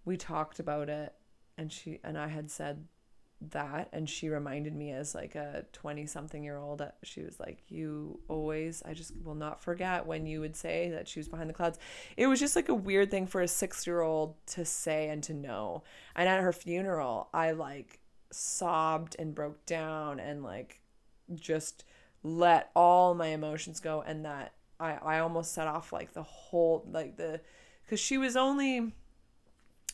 we 0.06 0.18
talked 0.18 0.60
about 0.60 0.90
it 0.90 1.14
and 1.58 1.72
she 1.72 2.00
and 2.04 2.18
I 2.18 2.28
had 2.28 2.52
said 2.52 2.86
that 3.52 3.90
and 3.94 4.10
she 4.10 4.30
reminded 4.30 4.76
me 4.76 4.92
as 4.92 5.14
like 5.14 5.36
a 5.36 5.64
20 5.72 6.08
something 6.08 6.44
year 6.44 6.58
old 6.58 6.82
she 7.04 7.22
was 7.22 7.40
like 7.40 7.60
you 7.68 8.20
always 8.28 8.82
i 8.84 8.94
just 8.96 9.14
will 9.24 9.36
not 9.36 9.62
forget 9.62 10.08
when 10.08 10.26
you 10.26 10.40
would 10.40 10.56
say 10.56 10.90
that 10.90 11.08
she 11.08 11.20
was 11.20 11.28
behind 11.28 11.48
the 11.48 11.54
clouds. 11.54 11.78
It 12.16 12.26
was 12.26 12.40
just 12.40 12.56
like 12.56 12.70
a 12.70 12.74
weird 12.74 13.12
thing 13.12 13.28
for 13.28 13.42
a 13.42 13.48
6 13.48 13.88
year 13.88 14.02
old 14.02 14.36
to 14.48 14.66
say 14.66 15.10
and 15.10 15.22
to 15.24 15.34
know. 15.34 15.84
And 16.16 16.28
at 16.28 16.42
her 16.42 16.54
funeral 16.54 17.30
i 17.34 17.52
like 17.52 18.00
sobbed 18.32 19.16
and 19.20 19.36
broke 19.36 19.66
down 19.66 20.20
and 20.20 20.44
like 20.44 20.82
just 21.36 21.86
let 22.24 22.72
all 22.76 23.14
my 23.14 23.28
emotions 23.28 23.80
go 23.80 24.02
and 24.02 24.26
that 24.26 24.54
i 24.80 24.94
i 24.94 25.20
almost 25.20 25.54
set 25.54 25.68
off 25.68 25.94
like 25.94 26.14
the 26.14 26.24
whole 26.24 26.86
like 26.92 27.16
the 27.18 27.40
cuz 27.88 28.00
she 28.00 28.18
was 28.18 28.36
only 28.36 28.94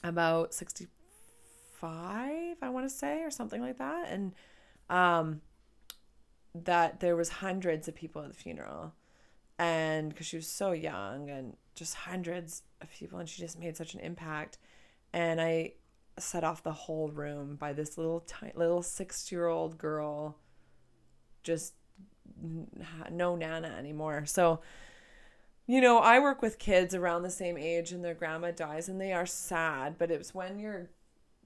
about 0.03 0.53
60 0.53 0.87
five, 1.83 2.55
I 2.61 2.69
want 2.69 2.87
to 2.87 2.95
say, 2.95 3.23
or 3.23 3.29
something 3.29 3.61
like 3.61 3.77
that. 3.77 4.09
And 4.09 4.31
um, 4.89 5.41
that 6.55 7.01
there 7.01 7.17
was 7.17 7.27
hundreds 7.27 7.89
of 7.89 7.95
people 7.95 8.21
at 8.21 8.29
the 8.29 8.33
funeral, 8.33 8.93
and 9.59 10.09
because 10.09 10.25
she 10.25 10.37
was 10.37 10.47
so 10.47 10.71
young, 10.71 11.29
and 11.29 11.57
just 11.75 11.93
hundreds 11.93 12.63
of 12.81 12.89
people, 12.89 13.19
and 13.19 13.27
she 13.27 13.41
just 13.41 13.59
made 13.59 13.75
such 13.75 13.93
an 13.95 13.99
impact. 13.99 14.59
And 15.11 15.41
I 15.41 15.73
set 16.17 16.45
off 16.45 16.63
the 16.63 16.71
whole 16.71 17.09
room 17.09 17.57
by 17.57 17.73
this 17.73 17.97
little 17.97 18.21
tiny, 18.21 18.53
little 18.55 18.81
six 18.81 19.29
year 19.29 19.47
old 19.47 19.77
girl, 19.77 20.37
just 21.43 21.73
no 23.11 23.35
nana 23.35 23.75
anymore. 23.77 24.25
So 24.25 24.61
you 25.65 25.79
know, 25.79 25.99
I 25.99 26.19
work 26.19 26.41
with 26.41 26.59
kids 26.59 26.93
around 26.93 27.23
the 27.23 27.29
same 27.29 27.57
age 27.57 27.93
and 27.93 28.03
their 28.03 28.13
grandma 28.13 28.51
dies 28.51 28.89
and 28.89 28.99
they 28.99 29.13
are 29.13 29.25
sad, 29.25 29.97
but 29.97 30.11
it 30.11 30.17
was 30.17 30.35
when 30.35 30.59
your 30.59 30.89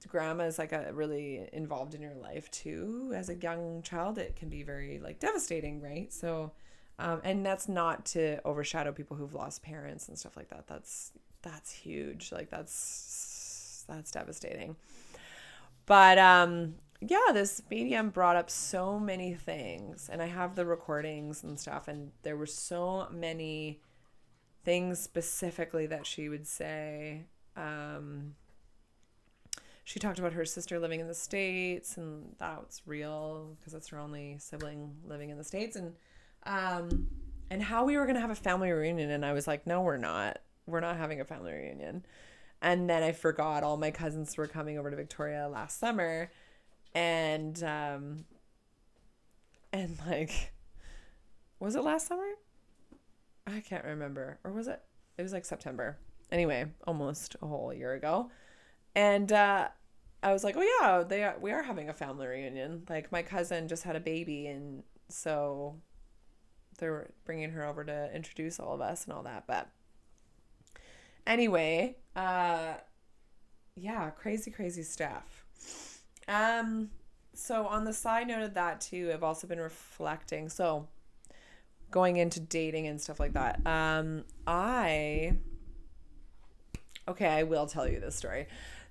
grandma 0.06 0.44
is 0.44 0.58
like 0.58 0.72
a 0.72 0.92
really 0.92 1.48
involved 1.52 1.94
in 1.94 2.02
your 2.02 2.14
life 2.14 2.50
too. 2.50 3.12
As 3.14 3.28
a 3.28 3.34
young 3.34 3.82
child 3.82 4.18
it 4.18 4.36
can 4.36 4.48
be 4.48 4.62
very 4.62 5.00
like 5.00 5.18
devastating 5.18 5.80
right? 5.80 6.12
So 6.12 6.52
um, 7.00 7.20
and 7.24 7.46
that's 7.46 7.68
not 7.68 8.06
to 8.06 8.40
overshadow 8.44 8.92
people 8.92 9.16
who've 9.16 9.34
lost 9.34 9.62
parents 9.62 10.08
and 10.08 10.18
stuff 10.18 10.36
like 10.36 10.48
that. 10.48 10.66
That's 10.66 11.12
that's 11.42 11.72
huge. 11.72 12.32
Like 12.32 12.50
that's 12.50 13.84
that's 13.88 14.10
devastating. 14.10 14.76
But 15.86 16.18
um 16.18 16.74
yeah 17.00 17.32
this 17.32 17.62
medium 17.70 18.10
brought 18.10 18.36
up 18.36 18.50
so 18.50 18.98
many 18.98 19.32
things 19.32 20.08
and 20.12 20.20
i 20.20 20.26
have 20.26 20.56
the 20.56 20.66
recordings 20.66 21.44
and 21.44 21.58
stuff 21.58 21.86
and 21.86 22.10
there 22.22 22.36
were 22.36 22.46
so 22.46 23.06
many 23.12 23.80
things 24.64 24.98
specifically 24.98 25.86
that 25.86 26.04
she 26.06 26.28
would 26.28 26.46
say 26.46 27.24
um 27.56 28.34
she 29.88 29.98
talked 29.98 30.18
about 30.18 30.34
her 30.34 30.44
sister 30.44 30.78
living 30.78 31.00
in 31.00 31.08
the 31.08 31.14
states 31.14 31.96
and 31.96 32.36
that's 32.36 32.82
real 32.84 33.56
because 33.58 33.72
that's 33.72 33.88
her 33.88 33.98
only 33.98 34.36
sibling 34.38 34.94
living 35.06 35.30
in 35.30 35.38
the 35.38 35.44
states. 35.44 35.76
And 35.76 35.94
um 36.44 37.06
and 37.48 37.62
how 37.62 37.86
we 37.86 37.96
were 37.96 38.04
going 38.04 38.16
to 38.16 38.20
have 38.20 38.28
a 38.28 38.34
family 38.34 38.70
reunion 38.70 39.10
and 39.10 39.24
I 39.24 39.32
was 39.32 39.46
like 39.46 39.66
no 39.66 39.80
we're 39.80 39.96
not. 39.96 40.40
We're 40.66 40.80
not 40.80 40.98
having 40.98 41.22
a 41.22 41.24
family 41.24 41.52
reunion. 41.52 42.04
And 42.60 42.90
then 42.90 43.02
I 43.02 43.12
forgot 43.12 43.62
all 43.62 43.78
my 43.78 43.90
cousins 43.90 44.36
were 44.36 44.46
coming 44.46 44.78
over 44.78 44.90
to 44.90 44.96
Victoria 44.96 45.48
last 45.48 45.80
summer 45.80 46.30
and 46.94 47.62
um 47.62 48.26
and 49.72 49.98
like 50.06 50.52
was 51.60 51.76
it 51.76 51.82
last 51.82 52.08
summer? 52.08 52.28
I 53.46 53.60
can't 53.60 53.86
remember. 53.86 54.38
Or 54.44 54.52
was 54.52 54.68
it? 54.68 54.82
It 55.16 55.22
was 55.22 55.32
like 55.32 55.46
September. 55.46 55.96
Anyway 56.30 56.66
almost 56.86 57.36
a 57.40 57.46
whole 57.46 57.72
year 57.72 57.94
ago 57.94 58.30
and 58.98 59.32
uh 59.32 59.68
I 60.20 60.32
was 60.32 60.42
like, 60.42 60.56
oh 60.58 60.80
yeah, 60.80 61.04
they 61.04 61.22
are, 61.22 61.36
we 61.40 61.52
are 61.52 61.62
having 61.62 61.88
a 61.88 61.94
family 61.94 62.26
reunion. 62.26 62.82
Like 62.88 63.12
my 63.12 63.22
cousin 63.22 63.68
just 63.68 63.84
had 63.84 63.94
a 63.94 64.00
baby, 64.00 64.48
and 64.48 64.82
so 65.08 65.76
they're 66.78 67.12
bringing 67.24 67.50
her 67.52 67.64
over 67.64 67.84
to 67.84 68.10
introduce 68.12 68.58
all 68.58 68.74
of 68.74 68.80
us 68.80 69.04
and 69.04 69.12
all 69.12 69.22
that. 69.22 69.44
But 69.46 69.68
anyway, 71.24 71.98
uh, 72.16 72.74
yeah, 73.76 74.10
crazy, 74.10 74.50
crazy 74.50 74.82
stuff. 74.82 75.44
Um, 76.26 76.90
so 77.32 77.68
on 77.68 77.84
the 77.84 77.92
side 77.92 78.26
note 78.26 78.42
of 78.42 78.54
that 78.54 78.80
too, 78.80 79.12
I've 79.14 79.22
also 79.22 79.46
been 79.46 79.60
reflecting. 79.60 80.48
So 80.48 80.88
going 81.92 82.16
into 82.16 82.40
dating 82.40 82.88
and 82.88 83.00
stuff 83.00 83.20
like 83.20 83.34
that. 83.34 83.64
Um, 83.64 84.24
I 84.48 85.36
okay, 87.06 87.28
I 87.28 87.44
will 87.44 87.66
tell 87.66 87.88
you 87.88 88.00
this 88.00 88.16
story. 88.16 88.48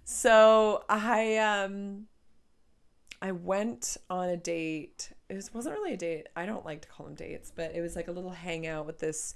So 0.09 0.85
I 0.87 1.35
um 1.35 2.07
I 3.21 3.33
went 3.33 3.97
on 4.09 4.29
a 4.29 4.37
date. 4.37 5.11
It 5.27 5.33
was, 5.33 5.53
wasn't 5.53 5.75
really 5.75 5.95
a 5.95 5.97
date. 5.97 6.27
I 6.33 6.45
don't 6.45 6.65
like 6.65 6.81
to 6.83 6.87
call 6.87 7.07
them 7.07 7.15
dates, 7.15 7.51
but 7.53 7.75
it 7.75 7.81
was 7.81 7.97
like 7.97 8.07
a 8.07 8.13
little 8.13 8.29
hangout 8.29 8.85
with 8.85 8.99
this 8.99 9.35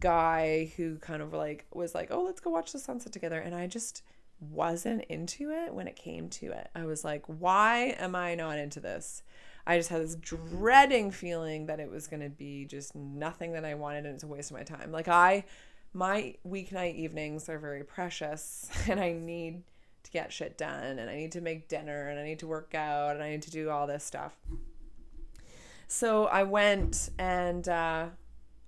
guy 0.00 0.72
who 0.78 0.96
kind 0.96 1.20
of 1.20 1.34
like 1.34 1.66
was 1.74 1.94
like, 1.94 2.08
"Oh, 2.10 2.22
let's 2.22 2.40
go 2.40 2.48
watch 2.48 2.72
the 2.72 2.78
sunset 2.78 3.12
together." 3.12 3.38
And 3.38 3.54
I 3.54 3.66
just 3.66 4.02
wasn't 4.40 5.04
into 5.10 5.50
it 5.50 5.74
when 5.74 5.86
it 5.86 5.94
came 5.94 6.30
to 6.30 6.52
it. 6.52 6.70
I 6.74 6.86
was 6.86 7.04
like, 7.04 7.26
"Why 7.26 7.94
am 7.98 8.14
I 8.14 8.34
not 8.34 8.56
into 8.56 8.80
this?" 8.80 9.22
I 9.66 9.76
just 9.76 9.90
had 9.90 10.00
this 10.00 10.16
dreading 10.16 11.10
feeling 11.10 11.66
that 11.66 11.80
it 11.80 11.90
was 11.90 12.06
going 12.06 12.22
to 12.22 12.30
be 12.30 12.64
just 12.64 12.94
nothing 12.94 13.52
that 13.52 13.66
I 13.66 13.74
wanted 13.74 14.06
and 14.06 14.14
it's 14.14 14.24
a 14.24 14.26
waste 14.26 14.50
of 14.50 14.56
my 14.56 14.62
time. 14.62 14.90
Like 14.90 15.08
I 15.08 15.44
my 15.92 16.34
weeknight 16.48 16.94
evenings 16.96 17.50
are 17.50 17.58
very 17.58 17.84
precious 17.84 18.70
and 18.88 18.98
I 18.98 19.12
need 19.12 19.64
to 20.08 20.12
get 20.12 20.32
shit 20.32 20.56
done 20.56 20.98
and 20.98 21.10
I 21.10 21.16
need 21.16 21.32
to 21.32 21.40
make 21.40 21.68
dinner 21.68 22.08
and 22.08 22.18
I 22.18 22.24
need 22.24 22.38
to 22.40 22.46
work 22.46 22.74
out 22.74 23.14
and 23.14 23.22
I 23.22 23.30
need 23.30 23.42
to 23.42 23.50
do 23.50 23.70
all 23.70 23.86
this 23.86 24.04
stuff. 24.04 24.36
So 25.86 26.26
I 26.26 26.42
went 26.42 27.10
and 27.18 27.68
uh, 27.68 28.06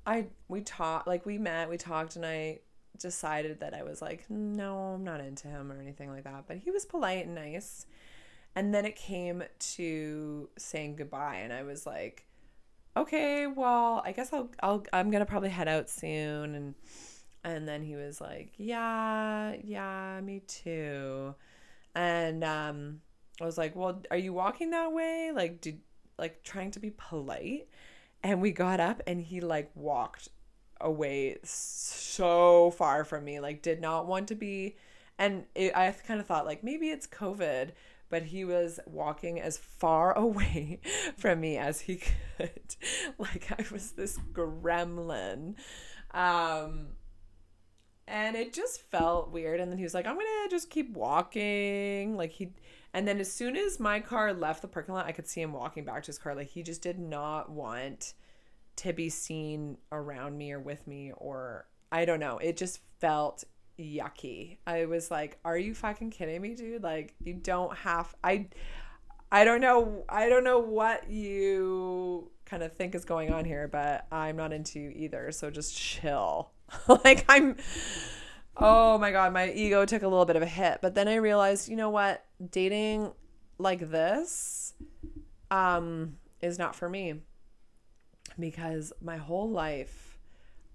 I 0.06 0.26
we 0.48 0.60
talked 0.60 1.06
like 1.06 1.26
we 1.26 1.38
met, 1.38 1.68
we 1.68 1.76
talked 1.76 2.16
and 2.16 2.24
I 2.24 2.60
decided 2.98 3.60
that 3.60 3.74
I 3.74 3.82
was 3.82 4.00
like, 4.00 4.24
no, 4.28 4.76
I'm 4.76 5.04
not 5.04 5.20
into 5.20 5.48
him 5.48 5.72
or 5.72 5.80
anything 5.80 6.10
like 6.10 6.24
that. 6.24 6.44
But 6.46 6.58
he 6.58 6.70
was 6.70 6.84
polite 6.84 7.26
and 7.26 7.34
nice. 7.34 7.86
And 8.54 8.74
then 8.74 8.84
it 8.84 8.96
came 8.96 9.44
to 9.76 10.48
saying 10.58 10.96
goodbye, 10.96 11.36
and 11.36 11.52
I 11.52 11.62
was 11.62 11.86
like, 11.86 12.26
okay, 12.96 13.46
well, 13.46 14.02
I 14.04 14.10
guess 14.10 14.32
I'll, 14.32 14.50
I'll 14.60 14.84
I'm 14.92 15.10
gonna 15.10 15.26
probably 15.26 15.50
head 15.50 15.68
out 15.68 15.88
soon. 15.88 16.54
And 16.54 16.74
and 17.44 17.66
then 17.66 17.82
he 17.82 17.96
was 17.96 18.20
like, 18.20 18.52
yeah, 18.56 19.54
yeah, 19.62 20.20
me 20.22 20.40
too. 20.40 21.34
And 21.94 22.44
um, 22.44 23.00
I 23.40 23.44
was 23.44 23.58
like, 23.58 23.74
well, 23.74 24.02
are 24.10 24.16
you 24.16 24.32
walking 24.32 24.70
that 24.70 24.92
way? 24.92 25.32
Like, 25.34 25.60
did 25.60 25.80
like 26.18 26.42
trying 26.42 26.70
to 26.72 26.80
be 26.80 26.90
polite? 26.90 27.68
And 28.22 28.42
we 28.42 28.52
got 28.52 28.80
up, 28.80 29.02
and 29.06 29.20
he 29.20 29.40
like 29.40 29.70
walked 29.74 30.28
away 30.80 31.38
so 31.42 32.70
far 32.70 33.04
from 33.04 33.24
me, 33.24 33.40
like 33.40 33.62
did 33.62 33.80
not 33.80 34.06
want 34.06 34.28
to 34.28 34.34
be. 34.34 34.76
And 35.18 35.44
it, 35.54 35.76
I 35.76 35.90
kind 35.92 36.20
of 36.20 36.26
thought 36.26 36.46
like 36.46 36.62
maybe 36.62 36.88
it's 36.88 37.06
COVID, 37.06 37.70
but 38.08 38.24
he 38.24 38.44
was 38.44 38.80
walking 38.86 39.40
as 39.40 39.56
far 39.56 40.12
away 40.16 40.80
from 41.16 41.40
me 41.40 41.56
as 41.56 41.80
he 41.82 41.96
could, 42.36 42.76
like 43.18 43.50
I 43.50 43.64
was 43.72 43.92
this 43.92 44.18
gremlin. 44.32 45.54
Um, 46.12 46.88
and 48.10 48.36
it 48.36 48.52
just 48.52 48.82
felt 48.82 49.30
weird. 49.30 49.60
And 49.60 49.70
then 49.70 49.78
he 49.78 49.84
was 49.84 49.94
like, 49.94 50.06
"I'm 50.06 50.16
gonna 50.16 50.48
just 50.50 50.68
keep 50.68 50.92
walking," 50.92 52.16
like 52.16 52.32
he. 52.32 52.52
And 52.92 53.06
then 53.06 53.20
as 53.20 53.32
soon 53.32 53.56
as 53.56 53.78
my 53.78 54.00
car 54.00 54.32
left 54.32 54.62
the 54.62 54.68
parking 54.68 54.94
lot, 54.94 55.06
I 55.06 55.12
could 55.12 55.28
see 55.28 55.40
him 55.40 55.52
walking 55.52 55.84
back 55.84 56.02
to 56.02 56.06
his 56.08 56.18
car. 56.18 56.34
Like 56.34 56.48
he 56.48 56.62
just 56.62 56.82
did 56.82 56.98
not 56.98 57.50
want 57.50 58.14
to 58.76 58.92
be 58.92 59.08
seen 59.08 59.78
around 59.92 60.36
me 60.36 60.52
or 60.52 60.58
with 60.58 60.86
me 60.86 61.12
or 61.16 61.66
I 61.92 62.04
don't 62.04 62.20
know. 62.20 62.38
It 62.38 62.56
just 62.56 62.80
felt 63.00 63.44
yucky. 63.78 64.58
I 64.66 64.86
was 64.86 65.10
like, 65.10 65.38
"Are 65.44 65.58
you 65.58 65.74
fucking 65.74 66.10
kidding 66.10 66.40
me, 66.42 66.54
dude? 66.54 66.82
Like 66.82 67.14
you 67.22 67.34
don't 67.34 67.76
have 67.78 68.14
I 68.24 68.48
I 69.32 69.44
don't 69.44 69.60
know 69.60 70.04
I 70.08 70.28
don't 70.28 70.44
know 70.44 70.58
what 70.58 71.10
you 71.10 72.30
kind 72.44 72.62
of 72.64 72.72
think 72.72 72.94
is 72.96 73.04
going 73.04 73.32
on 73.32 73.44
here, 73.44 73.68
but 73.68 74.06
I'm 74.10 74.36
not 74.36 74.52
into 74.52 74.80
you 74.80 74.90
either. 74.90 75.30
So 75.32 75.50
just 75.50 75.76
chill." 75.76 76.50
like 77.04 77.24
I'm 77.28 77.56
Oh 78.56 78.98
my 78.98 79.10
god, 79.10 79.32
my 79.32 79.50
ego 79.50 79.86
took 79.86 80.02
a 80.02 80.08
little 80.08 80.26
bit 80.26 80.36
of 80.36 80.42
a 80.42 80.46
hit, 80.46 80.80
but 80.82 80.94
then 80.94 81.08
I 81.08 81.14
realized, 81.14 81.68
you 81.68 81.76
know 81.76 81.90
what? 81.90 82.24
Dating 82.50 83.12
like 83.58 83.90
this 83.90 84.74
um 85.50 86.16
is 86.40 86.58
not 86.58 86.74
for 86.74 86.88
me 86.88 87.20
because 88.38 88.92
my 89.02 89.16
whole 89.16 89.50
life 89.50 90.18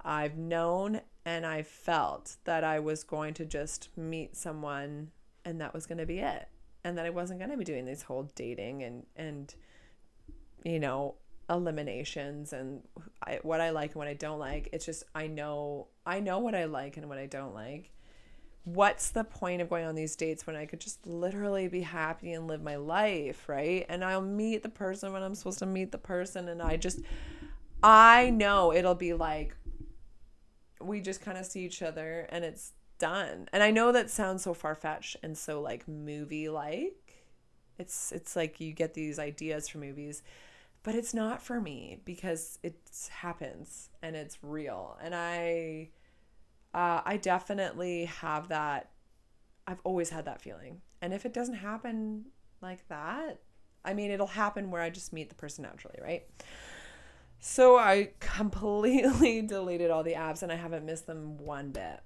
I've 0.01 0.37
known 0.37 1.01
and 1.25 1.45
I 1.45 1.63
felt 1.63 2.35
that 2.45 2.63
I 2.63 2.79
was 2.79 3.03
going 3.03 3.33
to 3.35 3.45
just 3.45 3.89
meet 3.97 4.35
someone 4.35 5.09
and 5.43 5.59
that 5.61 5.73
was 5.73 5.85
going 5.85 5.97
to 5.97 6.05
be 6.05 6.19
it. 6.19 6.47
And 6.83 6.97
that 6.99 7.05
I 7.05 7.09
wasn't 7.09 7.39
going 7.39 7.49
to 7.49 7.57
be 7.57 7.63
doing 7.63 7.85
this 7.85 8.03
whole 8.03 8.29
dating 8.35 8.83
and 8.83 9.05
and 9.15 9.53
you 10.63 10.79
know, 10.79 11.15
eliminations 11.49 12.53
and 12.53 12.81
I, 13.25 13.39
what 13.43 13.61
I 13.61 13.69
like 13.69 13.91
and 13.91 13.97
what 13.97 14.07
I 14.07 14.13
don't 14.13 14.39
like. 14.39 14.69
It's 14.73 14.85
just 14.85 15.03
I 15.13 15.27
know 15.27 15.87
I 16.05 16.19
know 16.19 16.39
what 16.39 16.55
I 16.55 16.65
like 16.65 16.97
and 16.97 17.07
what 17.09 17.17
I 17.17 17.25
don't 17.25 17.53
like. 17.53 17.91
What's 18.63 19.11
the 19.11 19.23
point 19.23 19.61
of 19.61 19.69
going 19.69 19.85
on 19.85 19.93
these 19.93 20.15
dates 20.15 20.47
when 20.47 20.55
I 20.55 20.65
could 20.65 20.79
just 20.79 21.05
literally 21.05 21.67
be 21.67 21.81
happy 21.81 22.33
and 22.33 22.47
live 22.47 22.63
my 22.63 22.77
life, 22.77 23.47
right? 23.47 23.85
And 23.89 24.03
I'll 24.03 24.21
meet 24.21 24.63
the 24.63 24.69
person 24.69 25.13
when 25.13 25.21
I'm 25.21 25.35
supposed 25.35 25.59
to 25.59 25.67
meet 25.67 25.91
the 25.91 25.99
person 25.99 26.47
and 26.47 26.61
I 26.61 26.77
just 26.77 26.99
I 27.83 28.31
know 28.31 28.73
it'll 28.73 28.95
be 28.95 29.13
like 29.13 29.55
we 30.81 31.01
just 31.01 31.21
kind 31.21 31.37
of 31.37 31.45
see 31.45 31.63
each 31.65 31.81
other 31.81 32.27
and 32.29 32.43
it's 32.43 32.73
done. 32.97 33.47
And 33.53 33.61
I 33.61 33.71
know 33.71 33.91
that 33.91 34.09
sounds 34.09 34.43
so 34.43 34.53
far 34.53 34.75
fetched 34.75 35.17
and 35.23 35.37
so 35.37 35.61
like 35.61 35.87
movie 35.87 36.49
like. 36.49 36.93
It's 37.77 38.11
it's 38.11 38.35
like 38.35 38.59
you 38.61 38.71
get 38.73 38.93
these 38.93 39.19
ideas 39.19 39.67
from 39.67 39.81
movies, 39.81 40.23
but 40.85 40.93
it's 40.93 41.15
not 41.15 41.41
for 41.41 41.59
me 41.59 41.99
because 42.05 42.59
it 42.61 42.75
happens 43.09 43.89
and 44.03 44.15
it's 44.15 44.37
real. 44.43 44.97
And 45.01 45.15
I 45.15 45.89
uh, 46.75 47.01
I 47.03 47.17
definitely 47.17 48.05
have 48.05 48.49
that. 48.49 48.91
I've 49.65 49.81
always 49.83 50.11
had 50.11 50.25
that 50.25 50.41
feeling. 50.41 50.81
And 51.01 51.11
if 51.11 51.25
it 51.25 51.33
doesn't 51.33 51.55
happen 51.55 52.25
like 52.61 52.87
that, 52.89 53.39
I 53.83 53.95
mean, 53.95 54.11
it'll 54.11 54.27
happen 54.27 54.69
where 54.69 54.81
I 54.81 54.91
just 54.91 55.11
meet 55.11 55.29
the 55.29 55.35
person 55.35 55.63
naturally, 55.63 55.97
right? 56.01 56.23
So 57.39 57.77
I 57.77 58.11
completely 58.19 59.41
deleted 59.47 59.89
all 59.89 60.03
the 60.03 60.13
apps 60.13 60.43
and 60.43 60.51
I 60.51 60.55
haven't 60.55 60.85
missed 60.85 61.07
them 61.07 61.37
one 61.39 61.71
bit. 61.71 61.99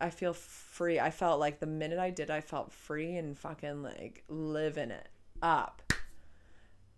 I 0.00 0.10
feel 0.10 0.32
free. 0.32 0.98
I 0.98 1.10
felt 1.10 1.38
like 1.38 1.60
the 1.60 1.66
minute 1.66 2.00
I 2.00 2.10
did, 2.10 2.30
I 2.32 2.40
felt 2.40 2.72
free 2.72 3.16
and 3.16 3.38
fucking 3.38 3.84
like 3.84 4.24
living 4.28 4.90
it 4.90 5.08
up. 5.42 5.85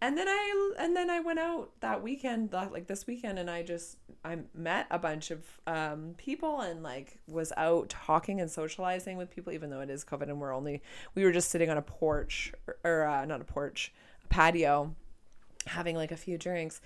And 0.01 0.17
then 0.17 0.29
I 0.29 0.75
and 0.79 0.97
then 0.97 1.11
I 1.11 1.21
went 1.21 1.41
out 1.41 1.71
that 1.81 2.03
weekend, 2.03 2.53
like 2.53 2.87
this 2.87 3.07
weekend, 3.07 3.39
and 3.39 3.51
I 3.51 3.63
just 3.63 3.97
I 4.25 4.39
met 4.55 4.87
a 4.91 4.99
bunch 4.99 5.33
of 5.33 5.45
um, 5.67 6.15
people 6.17 6.61
and 6.61 6.83
like 6.83 7.19
was 7.27 7.53
out 7.57 7.89
talking 7.89 8.41
and 8.41 8.49
socializing 8.49 9.17
with 9.17 9.31
people, 9.31 9.53
even 9.53 9.71
though 9.71 9.81
it 9.81 9.91
is 9.91 10.05
COVID 10.05 10.23
and 10.23 10.41
we're 10.41 10.55
only 10.55 10.83
we 11.17 11.25
were 11.25 11.33
just 11.33 11.51
sitting 11.51 11.69
on 11.69 11.77
a 11.77 11.83
porch 11.83 12.53
or, 12.67 12.77
or 12.85 13.07
uh, 13.07 13.25
not 13.25 13.41
a 13.41 13.45
porch, 13.45 13.93
a 14.25 14.29
patio, 14.29 14.95
having 15.67 15.97
like 15.97 16.13
a 16.13 16.17
few 16.17 16.39
drinks 16.39 16.81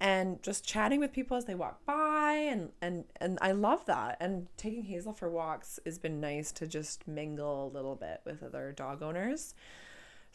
and 0.00 0.42
just 0.42 0.64
chatting 0.64 1.00
with 1.00 1.12
people 1.12 1.36
as 1.36 1.46
they 1.46 1.54
walk 1.54 1.84
by 1.86 2.32
and 2.50 2.70
and 2.82 3.04
and 3.20 3.38
I 3.40 3.52
love 3.52 3.86
that 3.86 4.16
and 4.20 4.46
taking 4.56 4.82
Hazel 4.84 5.12
for 5.12 5.30
walks 5.30 5.80
has 5.86 5.98
been 5.98 6.20
nice 6.20 6.52
to 6.52 6.66
just 6.66 7.08
mingle 7.08 7.66
a 7.66 7.70
little 7.74 7.94
bit 7.94 8.20
with 8.24 8.42
other 8.42 8.72
dog 8.72 9.02
owners. 9.02 9.54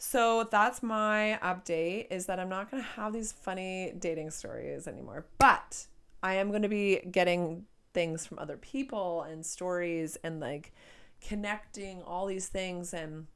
So 0.04 0.48
that's 0.50 0.82
my 0.82 1.38
update 1.44 2.08
is 2.10 2.26
that 2.26 2.40
I'm 2.40 2.48
not 2.48 2.68
going 2.68 2.82
to 2.82 2.88
have 2.88 3.12
these 3.12 3.30
funny 3.30 3.92
dating 3.96 4.32
stories 4.32 4.88
anymore, 4.88 5.26
but 5.38 5.86
I 6.24 6.34
am 6.34 6.48
going 6.50 6.62
to 6.62 6.68
be 6.68 6.98
getting 7.08 7.66
things 7.94 8.26
from 8.26 8.40
other 8.40 8.56
people 8.56 9.22
and 9.22 9.46
stories 9.46 10.16
and 10.24 10.40
like 10.40 10.72
connecting 11.20 12.02
all 12.02 12.26
these 12.26 12.48
things. 12.48 12.92
And 12.92 13.28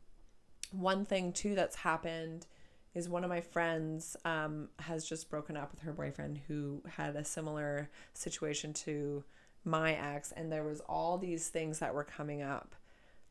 one 0.73 1.05
thing 1.05 1.33
too 1.33 1.55
that's 1.55 1.77
happened 1.77 2.49
is 2.95 3.09
one 3.09 3.23
of 3.23 3.31
my 3.31 3.41
friends 3.41 4.17
um, 4.25 4.69
has 4.81 5.09
just 5.09 5.31
broken 5.31 5.57
up 5.57 5.71
with 5.71 5.83
her 5.83 5.93
boyfriend 5.93 6.41
who 6.49 6.83
had 6.97 7.15
a 7.15 7.25
similar 7.25 7.89
situation 8.13 8.73
to 8.73 9.23
my 9.65 9.93
ex. 9.93 10.33
And 10.33 10.51
there 10.51 10.65
was 10.65 10.81
all 10.81 11.17
these 11.17 11.49
things 11.49 11.79
that 11.79 11.95
were 11.95 12.03
coming 12.03 12.43
up 12.43 12.75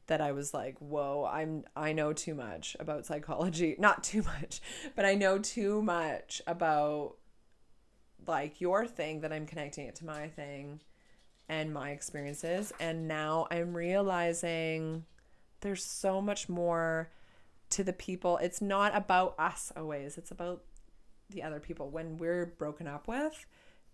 that 0.08 0.22
I 0.22 0.32
was 0.32 0.54
like, 0.54 0.78
"Whoa, 0.80 1.30
I'm 1.32 1.66
I 1.76 1.94
know 1.94 2.14
too 2.14 2.36
much 2.36 2.76
about 2.80 3.06
psychology. 3.06 3.76
Not 3.80 4.04
too 4.04 4.24
much, 4.24 4.62
but 4.96 5.06
I 5.06 5.16
know 5.16 5.40
too 5.40 5.82
much 5.82 6.42
about 6.48 7.16
like 8.28 8.62
your 8.62 8.88
thing 8.88 9.22
that 9.22 9.32
I'm 9.32 9.46
connecting 9.46 9.88
it 9.88 9.96
to 9.96 10.06
my 10.06 10.28
thing 10.30 10.82
and 11.48 11.72
my 11.72 11.92
experiences 11.92 12.74
and 12.80 13.08
now 13.08 13.46
I'm 13.52 13.76
realizing 13.76 15.06
there's 15.62 15.84
so 15.84 16.22
much 16.22 16.50
more 16.50 17.12
to 17.72 17.84
the 17.84 17.94
people. 17.94 18.38
It's 18.38 18.62
not 18.62 18.96
about 18.96 19.36
us 19.40 19.72
always. 19.76 20.18
It's 20.18 20.32
about 20.32 20.64
the 21.30 21.44
other 21.44 21.60
people. 21.60 21.90
When 21.90 22.18
we're 22.18 22.46
broken 22.46 22.88
up 22.88 23.08
with, 23.08 23.46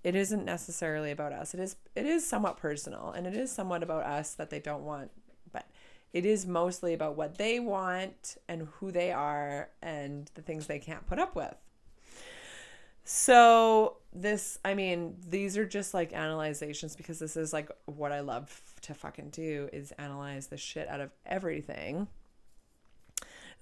it 0.03 0.15
isn't 0.15 0.43
necessarily 0.43 1.11
about 1.11 1.31
us. 1.33 1.53
It 1.53 1.59
is 1.59 1.75
it 1.95 2.05
is 2.05 2.27
somewhat 2.27 2.57
personal 2.57 3.11
and 3.11 3.27
it 3.27 3.35
is 3.35 3.51
somewhat 3.51 3.83
about 3.83 4.03
us 4.03 4.33
that 4.35 4.49
they 4.49 4.59
don't 4.59 4.83
want, 4.83 5.11
it 6.13 6.25
is 6.25 6.45
mostly 6.45 6.93
about 6.93 7.15
what 7.15 7.37
they 7.37 7.59
want 7.59 8.37
and 8.47 8.67
who 8.73 8.91
they 8.91 9.11
are 9.11 9.69
and 9.81 10.29
the 10.35 10.41
things 10.41 10.67
they 10.67 10.79
can't 10.79 11.05
put 11.07 11.19
up 11.19 11.35
with. 11.35 11.55
So 13.03 13.97
this, 14.13 14.59
I 14.63 14.73
mean, 14.73 15.15
these 15.27 15.57
are 15.57 15.65
just 15.65 15.93
like 15.93 16.13
analyzations 16.13 16.95
because 16.95 17.19
this 17.19 17.35
is 17.35 17.51
like 17.51 17.71
what 17.85 18.11
I 18.11 18.19
love 18.19 18.61
to 18.81 18.93
fucking 18.93 19.29
do 19.29 19.69
is 19.73 19.91
analyze 19.93 20.47
the 20.47 20.57
shit 20.57 20.87
out 20.87 21.01
of 21.01 21.11
everything 21.25 22.07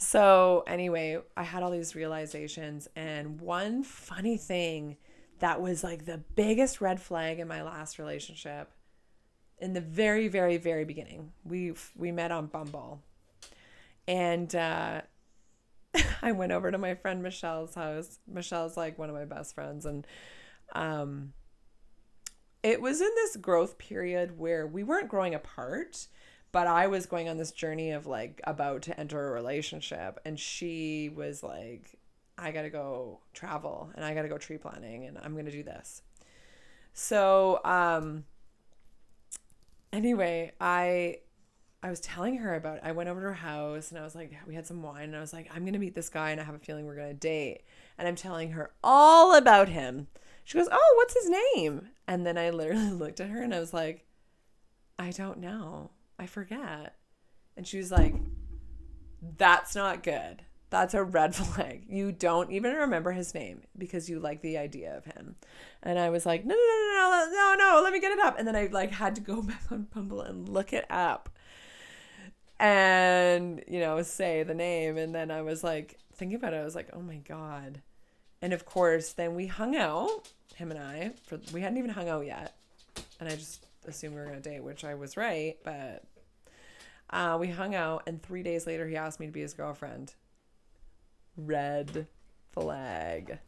so, 0.01 0.63
anyway, 0.65 1.19
I 1.35 1.43
had 1.43 1.62
all 1.62 1.71
these 1.71 1.93
realizations, 1.93 2.88
and 2.95 3.41
one 3.41 3.83
funny 3.83 4.38
thing 4.38 4.95
that 5.39 5.62
was 5.62 5.83
like 5.83 6.05
the 6.05 6.19
biggest 6.35 6.79
red 6.79 7.01
flag 7.01 7.39
in 7.39 7.49
my 7.49 7.63
last 7.63 7.99
relationship 7.99 8.71
in 9.60 9.74
the 9.74 9.82
very, 9.82 10.28
very, 10.28 10.58
very 10.58 10.86
beginning. 10.86 11.32
We 11.43 11.74
we 11.95 12.12
met 12.12 12.32
on 12.32 12.48
Bumble, 12.48 13.02
and 14.08 14.54
uh, 14.56 15.02
I 16.22 16.32
went 16.32 16.52
over 16.52 16.72
to 16.72 16.78
my 16.78 16.95
friend 16.95 17.22
Michelle's 17.22 17.76
house. 17.76 18.19
Michelle's 18.28 18.78
like 18.78 18.98
one 18.98 19.10
of 19.10 19.15
my 19.15 19.26
best 19.26 19.56
friends, 19.56 19.86
and 19.86 20.06
um, 20.74 21.34
it 22.63 22.82
was 22.82 23.02
in 23.02 23.12
this 23.15 23.36
growth 23.36 23.78
period 23.78 24.38
where 24.38 24.67
we 24.67 24.84
weren't 24.84 25.10
growing 25.10 25.34
apart 25.34 26.08
but 26.52 26.67
I 26.67 26.88
was 26.88 27.06
going 27.06 27.30
on 27.30 27.38
this 27.38 27.52
journey 27.52 27.91
of 27.91 28.08
like 28.08 28.41
about 28.43 28.84
to 28.84 29.00
enter 29.00 29.28
a 29.28 29.32
relationship 29.32 30.19
and 30.26 30.39
she 30.39 31.10
was 31.10 31.43
like 31.43 31.95
I 32.38 32.52
got 32.52 32.62
to 32.63 32.69
go 32.69 33.19
travel 33.34 33.91
and 33.95 34.04
I 34.04 34.13
got 34.13 34.24
to 34.24 34.30
go 34.30 34.38
tree 34.38 34.58
planting 34.58 35.06
and 35.06 35.17
I'm 35.17 35.36
to 35.36 35.52
do 35.52 35.63
this. 35.63 36.02
So 36.93 37.60
um 37.63 38.26
anyway, 39.93 40.52
I 40.60 41.17
I 41.82 41.89
was 41.89 42.02
telling 42.02 42.38
her 42.38 42.56
about 42.56 42.80
I 42.84 42.91
went 42.91 43.10
over 43.10 43.21
to 43.21 43.28
her 43.28 43.34
house 43.34 43.91
and 43.91 43.99
I 43.99 44.04
was 44.04 44.15
like, 44.15 44.34
we 44.47 44.56
had 44.56 44.67
some 44.67 44.84
wine 44.84 45.04
and 45.04 45.15
I 45.15 45.21
was 45.21 45.34
like, 45.34 45.49
I'm 45.54 45.65
gonna 45.65 45.80
meet 45.80 45.95
this 45.95 46.10
guy 46.10 46.32
and 46.32 46.41
I 46.41 46.43
have 46.43 46.56
a 46.56 46.60
feeling 46.60 46.86
we're 46.86 46.95
gonna 46.95 47.13
date. 47.13 47.62
And 47.97 48.08
I'm 48.08 48.15
telling 48.15 48.52
her 48.52 48.71
all 48.84 49.36
about 49.36 49.69
him. 49.69 50.08
She 50.43 50.58
goes, 50.58 50.67
Oh, 50.71 50.93
what's 50.97 51.13
his 51.13 51.30
name? 51.56 51.89
And 52.08 52.25
then 52.25 52.38
I 52.38 52.49
literally 52.49 52.91
looked 52.91 53.19
at 53.19 53.30
her 53.30 53.41
and 53.41 53.54
I 53.54 53.60
was 53.60 53.73
like, 53.73 54.06
I 54.97 55.12
don't 55.12 55.39
know. 55.39 55.91
I 56.17 56.25
forget. 56.25 56.95
And 57.56 57.65
she 57.65 57.78
was 57.78 57.91
like, 57.91 58.15
That's 59.38 59.75
not 59.75 60.04
good. 60.04 60.43
That's 60.69 60.93
a 60.93 61.03
red 61.03 61.36
flag. 61.36 61.86
You 61.88 62.12
don't 62.12 62.51
even 62.51 62.73
remember 62.73 63.12
his 63.12 63.34
name 63.34 63.62
because 63.77 64.10
you 64.10 64.19
like 64.19 64.41
the 64.41 64.58
idea 64.58 64.95
of 64.95 65.05
him. 65.05 65.36
And 65.82 65.97
I 65.97 66.10
was 66.10 66.25
like, 66.25 66.45
no, 66.45 66.55
no, 66.55 66.93
no, 66.95 67.27
no, 67.32 67.32
no, 67.32 67.55
no, 67.58 67.82
let 67.84 67.93
me 67.93 67.99
get 67.99 68.12
it 68.12 68.19
up. 68.19 68.38
And 68.38 68.47
then 68.47 68.55
I 68.55 68.67
like 68.67 68.91
had 68.91 69.15
to 69.15 69.21
go 69.21 69.41
back 69.41 69.63
on 69.71 69.88
Bumble 69.93 70.21
and 70.21 70.47
look 70.47 70.73
it 70.73 70.86
up 70.89 71.29
and, 72.60 73.63
you 73.67 73.79
know, 73.79 74.01
say 74.01 74.43
the 74.43 74.53
name. 74.53 74.97
And 74.97 75.15
then 75.15 75.32
I 75.32 75.41
was 75.41 75.63
like, 75.63 75.97
thinking 76.13 76.36
about 76.36 76.53
it, 76.53 76.58
I 76.58 76.65
was 76.65 76.75
like, 76.75 76.89
oh 76.93 77.01
my 77.01 77.17
God. 77.17 77.82
And 78.41 78.53
of 78.53 78.65
course, 78.65 79.13
then 79.13 79.36
we 79.36 79.47
hung 79.47 79.75
out, 79.75 80.10
him 80.55 80.71
and 80.71 80.79
I, 80.79 81.12
for 81.25 81.39
we 81.53 81.62
hadn't 81.62 81.77
even 81.77 81.91
hung 81.91 82.10
out 82.10 82.25
yet. 82.25 82.55
And 83.19 83.29
I 83.29 83.36
just 83.36 83.65
assumed 83.88 84.13
we 84.13 84.19
were 84.19 84.27
going 84.27 84.41
to 84.41 84.49
date, 84.49 84.63
which 84.63 84.84
I 84.84 84.95
was 84.95 85.17
right. 85.17 85.58
But 85.63 86.03
uh, 87.10 87.38
we 87.39 87.47
hung 87.47 87.75
out, 87.75 88.03
and 88.08 88.21
three 88.21 88.43
days 88.43 88.67
later, 88.67 88.88
he 88.88 88.95
asked 88.95 89.19
me 89.19 89.25
to 89.25 89.32
be 89.32 89.41
his 89.41 89.53
girlfriend 89.53 90.13
red 91.45 92.08
flag. 92.52 93.39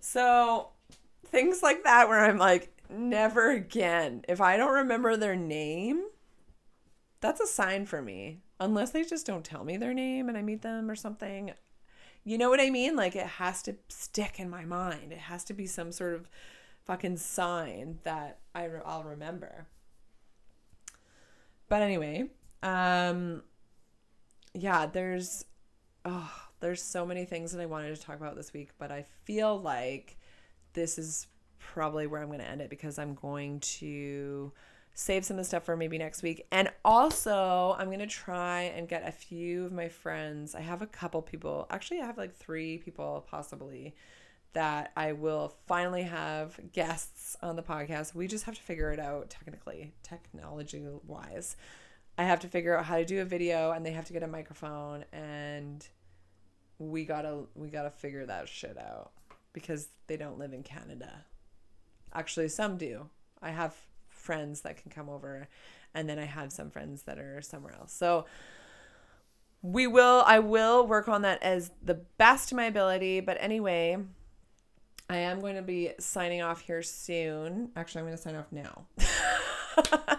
So 0.00 0.68
things 1.26 1.62
like 1.62 1.84
that 1.84 2.08
where 2.08 2.20
I'm 2.20 2.38
like, 2.38 2.72
never 2.88 3.50
again. 3.50 4.24
If 4.28 4.40
I 4.40 4.56
don't 4.56 4.72
remember 4.72 5.16
their 5.16 5.36
name, 5.36 6.04
that's 7.20 7.40
a 7.40 7.46
sign 7.46 7.86
for 7.86 8.02
me. 8.02 8.40
Unless 8.58 8.90
they 8.90 9.04
just 9.04 9.26
don't 9.26 9.44
tell 9.44 9.64
me 9.64 9.76
their 9.76 9.94
name 9.94 10.28
and 10.28 10.36
I 10.36 10.42
meet 10.42 10.62
them 10.62 10.90
or 10.90 10.96
something. 10.96 11.52
You 12.24 12.36
know 12.36 12.50
what 12.50 12.60
I 12.60 12.70
mean? 12.70 12.96
Like 12.96 13.16
it 13.16 13.26
has 13.26 13.62
to 13.62 13.76
stick 13.88 14.38
in 14.38 14.50
my 14.50 14.64
mind. 14.64 15.12
It 15.12 15.18
has 15.18 15.44
to 15.44 15.54
be 15.54 15.66
some 15.66 15.92
sort 15.92 16.14
of 16.14 16.28
fucking 16.84 17.16
sign 17.16 17.98
that 18.04 18.38
I 18.54 18.68
I'll 18.84 19.04
remember. 19.04 19.66
But 21.68 21.82
anyway, 21.82 22.28
um 22.62 23.42
yeah, 24.52 24.86
there's 24.86 25.44
oh, 26.04 26.49
there's 26.60 26.82
so 26.82 27.04
many 27.04 27.24
things 27.24 27.52
that 27.52 27.60
I 27.60 27.66
wanted 27.66 27.94
to 27.94 28.00
talk 28.00 28.16
about 28.16 28.36
this 28.36 28.52
week, 28.52 28.70
but 28.78 28.92
I 28.92 29.04
feel 29.24 29.58
like 29.58 30.16
this 30.74 30.98
is 30.98 31.26
probably 31.58 32.06
where 32.06 32.20
I'm 32.20 32.28
going 32.28 32.40
to 32.40 32.48
end 32.48 32.60
it 32.60 32.70
because 32.70 32.98
I'm 32.98 33.14
going 33.14 33.60
to 33.60 34.52
save 34.94 35.24
some 35.24 35.36
of 35.36 35.44
the 35.44 35.44
stuff 35.44 35.64
for 35.64 35.76
maybe 35.76 35.98
next 35.98 36.22
week. 36.22 36.46
And 36.50 36.70
also, 36.84 37.74
I'm 37.78 37.86
going 37.86 38.00
to 38.00 38.06
try 38.06 38.62
and 38.62 38.88
get 38.88 39.06
a 39.06 39.12
few 39.12 39.64
of 39.64 39.72
my 39.72 39.88
friends. 39.88 40.54
I 40.54 40.60
have 40.60 40.82
a 40.82 40.86
couple 40.86 41.22
people, 41.22 41.66
actually, 41.70 42.00
I 42.00 42.06
have 42.06 42.18
like 42.18 42.34
three 42.34 42.78
people 42.78 43.24
possibly 43.28 43.94
that 44.52 44.90
I 44.96 45.12
will 45.12 45.54
finally 45.66 46.02
have 46.02 46.58
guests 46.72 47.36
on 47.40 47.56
the 47.56 47.62
podcast. 47.62 48.14
We 48.14 48.26
just 48.26 48.44
have 48.44 48.56
to 48.56 48.62
figure 48.62 48.90
it 48.90 48.98
out 48.98 49.30
technically, 49.30 49.92
technology 50.02 50.84
wise. 51.06 51.56
I 52.18 52.24
have 52.24 52.40
to 52.40 52.48
figure 52.48 52.76
out 52.76 52.84
how 52.84 52.96
to 52.96 53.04
do 53.04 53.22
a 53.22 53.24
video 53.24 53.70
and 53.70 53.86
they 53.86 53.92
have 53.92 54.06
to 54.06 54.12
get 54.12 54.22
a 54.22 54.28
microphone 54.28 55.04
and 55.12 55.86
we 56.80 57.04
gotta 57.04 57.42
we 57.54 57.68
gotta 57.68 57.90
figure 57.90 58.26
that 58.26 58.48
shit 58.48 58.76
out 58.78 59.12
because 59.52 59.88
they 60.06 60.16
don't 60.16 60.38
live 60.38 60.52
in 60.52 60.62
Canada. 60.62 61.26
Actually, 62.12 62.48
some 62.48 62.76
do. 62.76 63.10
I 63.42 63.50
have 63.50 63.76
friends 64.08 64.62
that 64.62 64.80
can 64.80 64.90
come 64.90 65.08
over, 65.08 65.46
and 65.94 66.08
then 66.08 66.18
I 66.18 66.24
have 66.24 66.52
some 66.52 66.70
friends 66.70 67.02
that 67.02 67.18
are 67.18 67.42
somewhere 67.42 67.74
else. 67.78 67.92
So 67.92 68.24
we 69.62 69.86
will. 69.86 70.24
I 70.26 70.38
will 70.38 70.86
work 70.86 71.06
on 71.06 71.22
that 71.22 71.42
as 71.42 71.70
the 71.82 71.94
best 71.94 72.50
of 72.50 72.56
my 72.56 72.64
ability. 72.64 73.20
But 73.20 73.36
anyway, 73.40 73.98
I 75.10 75.18
am 75.18 75.40
going 75.40 75.56
to 75.56 75.62
be 75.62 75.90
signing 75.98 76.40
off 76.40 76.62
here 76.62 76.82
soon. 76.82 77.70
Actually, 77.76 78.00
I'm 78.00 78.06
going 78.06 78.16
to 78.16 78.22
sign 78.22 78.36
off 78.36 78.50
now. 78.50 78.86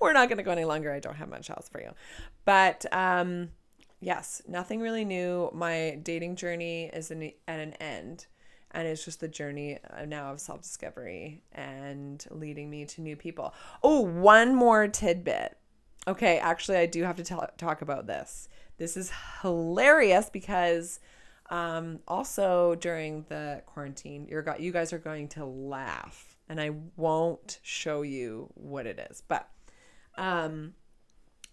We're 0.00 0.14
not 0.14 0.28
going 0.28 0.38
to 0.38 0.44
go 0.44 0.52
any 0.52 0.64
longer. 0.64 0.90
I 0.90 1.00
don't 1.00 1.16
have 1.16 1.28
much 1.28 1.50
else 1.50 1.68
for 1.68 1.82
you, 1.82 1.90
but 2.46 2.86
um 2.94 3.50
yes, 4.00 4.42
nothing 4.46 4.80
really 4.80 5.04
new. 5.04 5.50
My 5.52 5.98
dating 6.02 6.36
journey 6.36 6.90
is 6.92 7.10
in, 7.10 7.32
at 7.48 7.60
an 7.60 7.74
end. 7.74 8.26
And 8.72 8.86
it's 8.86 9.04
just 9.04 9.20
the 9.20 9.28
journey 9.28 9.78
now 10.06 10.32
of 10.32 10.40
self 10.40 10.60
discovery 10.60 11.40
and 11.52 12.24
leading 12.30 12.68
me 12.68 12.84
to 12.86 13.00
new 13.00 13.16
people. 13.16 13.54
Oh, 13.82 14.00
one 14.00 14.54
more 14.54 14.86
tidbit. 14.88 15.56
Okay, 16.08 16.38
actually, 16.38 16.76
I 16.78 16.86
do 16.86 17.02
have 17.04 17.16
to 17.16 17.24
tell, 17.24 17.48
talk 17.56 17.80
about 17.80 18.06
this. 18.06 18.48
This 18.76 18.96
is 18.96 19.12
hilarious 19.40 20.28
because 20.28 21.00
um, 21.50 22.00
also 22.06 22.74
during 22.74 23.24
the 23.28 23.62
quarantine, 23.66 24.26
you're 24.28 24.42
got 24.42 24.60
you 24.60 24.72
guys 24.72 24.92
are 24.92 24.98
going 24.98 25.28
to 25.28 25.44
laugh, 25.44 26.36
and 26.48 26.60
I 26.60 26.72
won't 26.96 27.60
show 27.62 28.02
you 28.02 28.50
what 28.54 28.86
it 28.86 28.98
is, 29.10 29.22
but 29.26 29.48
um, 30.16 30.74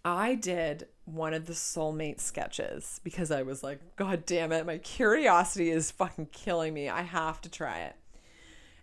I 0.05 0.35
did 0.35 0.87
one 1.05 1.33
of 1.33 1.45
the 1.45 1.53
soulmate 1.53 2.19
sketches 2.19 2.99
because 3.03 3.31
I 3.31 3.43
was 3.43 3.63
like, 3.63 3.79
God 3.95 4.25
damn 4.25 4.51
it, 4.51 4.65
my 4.65 4.77
curiosity 4.77 5.69
is 5.69 5.91
fucking 5.91 6.27
killing 6.31 6.73
me. 6.73 6.89
I 6.89 7.03
have 7.03 7.41
to 7.41 7.49
try 7.49 7.79
it. 7.79 7.95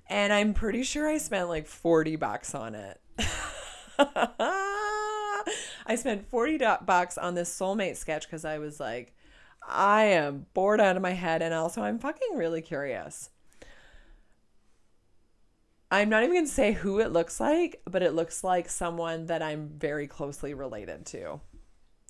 And 0.08 0.32
I'm 0.32 0.54
pretty 0.54 0.82
sure 0.82 1.08
I 1.08 1.18
spent 1.18 1.48
like 1.48 1.66
40 1.66 2.16
bucks 2.16 2.54
on 2.54 2.74
it. 2.74 3.00
I 3.98 5.94
spent 5.96 6.28
40 6.28 6.58
bucks 6.84 7.18
on 7.18 7.34
this 7.34 7.54
soulmate 7.56 7.96
sketch 7.96 8.26
because 8.26 8.44
I 8.44 8.58
was 8.58 8.80
like, 8.80 9.14
I 9.66 10.04
am 10.04 10.46
bored 10.54 10.80
out 10.80 10.96
of 10.96 11.02
my 11.02 11.12
head. 11.12 11.42
And 11.42 11.54
also, 11.54 11.82
I'm 11.82 11.98
fucking 11.98 12.36
really 12.36 12.62
curious. 12.62 13.30
I'm 15.90 16.08
not 16.08 16.22
even 16.22 16.34
going 16.34 16.46
to 16.46 16.52
say 16.52 16.72
who 16.72 17.00
it 17.00 17.12
looks 17.12 17.40
like, 17.40 17.82
but 17.84 18.02
it 18.02 18.14
looks 18.14 18.44
like 18.44 18.68
someone 18.68 19.26
that 19.26 19.42
I'm 19.42 19.68
very 19.68 20.06
closely 20.06 20.54
related 20.54 21.04
to. 21.06 21.40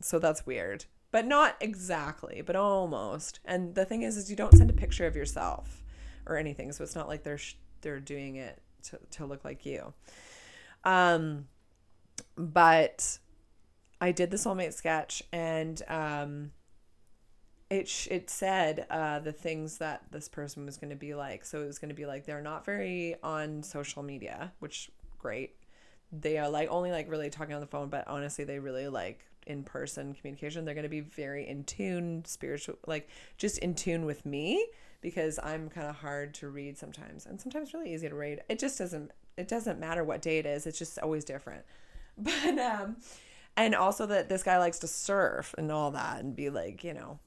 So 0.03 0.19
that's 0.19 0.45
weird. 0.45 0.85
But 1.13 1.27
not 1.27 1.57
exactly, 1.61 2.43
but 2.45 2.57
almost. 2.57 3.41
And 3.45 3.75
the 3.75 3.85
thing 3.85 4.03
is 4.03 4.17
is 4.17 4.31
you 4.31 4.37
don't 4.37 4.57
send 4.57 4.71
a 4.71 4.75
picture 4.75 5.07
of 5.07 5.17
yourself 5.17 5.83
or 6.27 6.37
anything, 6.37 6.73
so 6.73 6.85
it's 6.85 6.95
not 6.95 7.09
like 7.09 7.25
they're 7.25 7.39
sh- 7.39 7.57
they're 7.81 8.01
doing 8.01 8.37
it 8.37 8.61
to 8.85 8.99
to 9.13 9.27
look 9.27 9.45
like 9.45 9.67
you. 9.67 9.93
Um 10.85 11.47
but 12.37 13.19
I 14.01 14.13
did 14.13 14.31
the 14.31 14.37
soulmate 14.37 14.73
sketch 14.73 15.23
and 15.33 15.83
um 15.89 16.53
it 17.71 18.09
it 18.11 18.29
said 18.29 18.87
uh, 18.91 19.21
the 19.21 19.33
things 19.33 19.79
that 19.79 20.03
this 20.11 20.29
person 20.29 20.67
was 20.67 20.77
going 20.77 20.91
to 20.91 20.97
be 20.97 21.15
like. 21.15 21.45
So 21.45 21.63
it 21.63 21.67
was 21.67 21.79
going 21.79 21.89
to 21.91 21.95
be 21.95 22.05
like 22.05 22.27
they're 22.27 22.43
not 22.43 22.65
very 22.65 23.15
on 23.23 23.63
social 23.63 24.03
media, 24.03 24.53
which 24.59 24.91
great. 25.19 25.55
They 26.13 26.39
are 26.39 26.49
like 26.49 26.69
only 26.71 26.91
like 26.91 27.09
really 27.09 27.31
talking 27.31 27.55
on 27.55 27.61
the 27.61 27.69
phone, 27.69 27.89
but 27.89 28.07
honestly, 28.09 28.45
they 28.45 28.59
really 28.59 28.89
like 28.89 29.25
in 29.47 29.63
person 29.63 30.15
communication. 30.15 30.65
They're 30.65 30.75
going 30.75 30.83
to 30.83 30.89
be 30.89 31.01
very 31.01 31.47
in 31.47 31.63
tune, 31.63 32.25
spiritual, 32.25 32.77
like 32.89 33.09
just 33.39 33.59
in 33.59 33.77
tune 33.77 34.05
with 34.05 34.27
me 34.27 34.67
because 35.01 35.39
I'm 35.41 35.71
kind 35.71 35.87
of 35.87 35.95
hard 35.95 36.35
to 36.35 36.49
read 36.49 36.77
sometimes, 36.77 37.27
and 37.27 37.41
sometimes 37.41 37.73
really 37.73 37.95
easy 37.95 38.09
to 38.09 38.15
read. 38.17 38.41
It 38.49 38.59
just 38.59 38.79
doesn't 38.79 39.13
it 39.37 39.47
doesn't 39.47 39.79
matter 39.79 40.03
what 40.03 40.23
day 40.23 40.39
it 40.39 40.47
is. 40.47 40.67
It's 40.67 40.79
just 40.79 40.99
always 40.99 41.25
different. 41.25 41.65
But 42.19 42.59
um, 42.59 42.97
and 43.57 43.75
also 43.75 44.05
that 44.07 44.29
this 44.29 44.43
guy 44.43 44.59
likes 44.59 44.81
to 44.81 44.89
surf 44.89 45.55
and 45.57 45.73
all 45.73 45.93
that, 45.93 46.21
and 46.21 46.35
be 46.35 46.51
like 46.51 46.85
you 46.85 46.93
know 46.93 47.21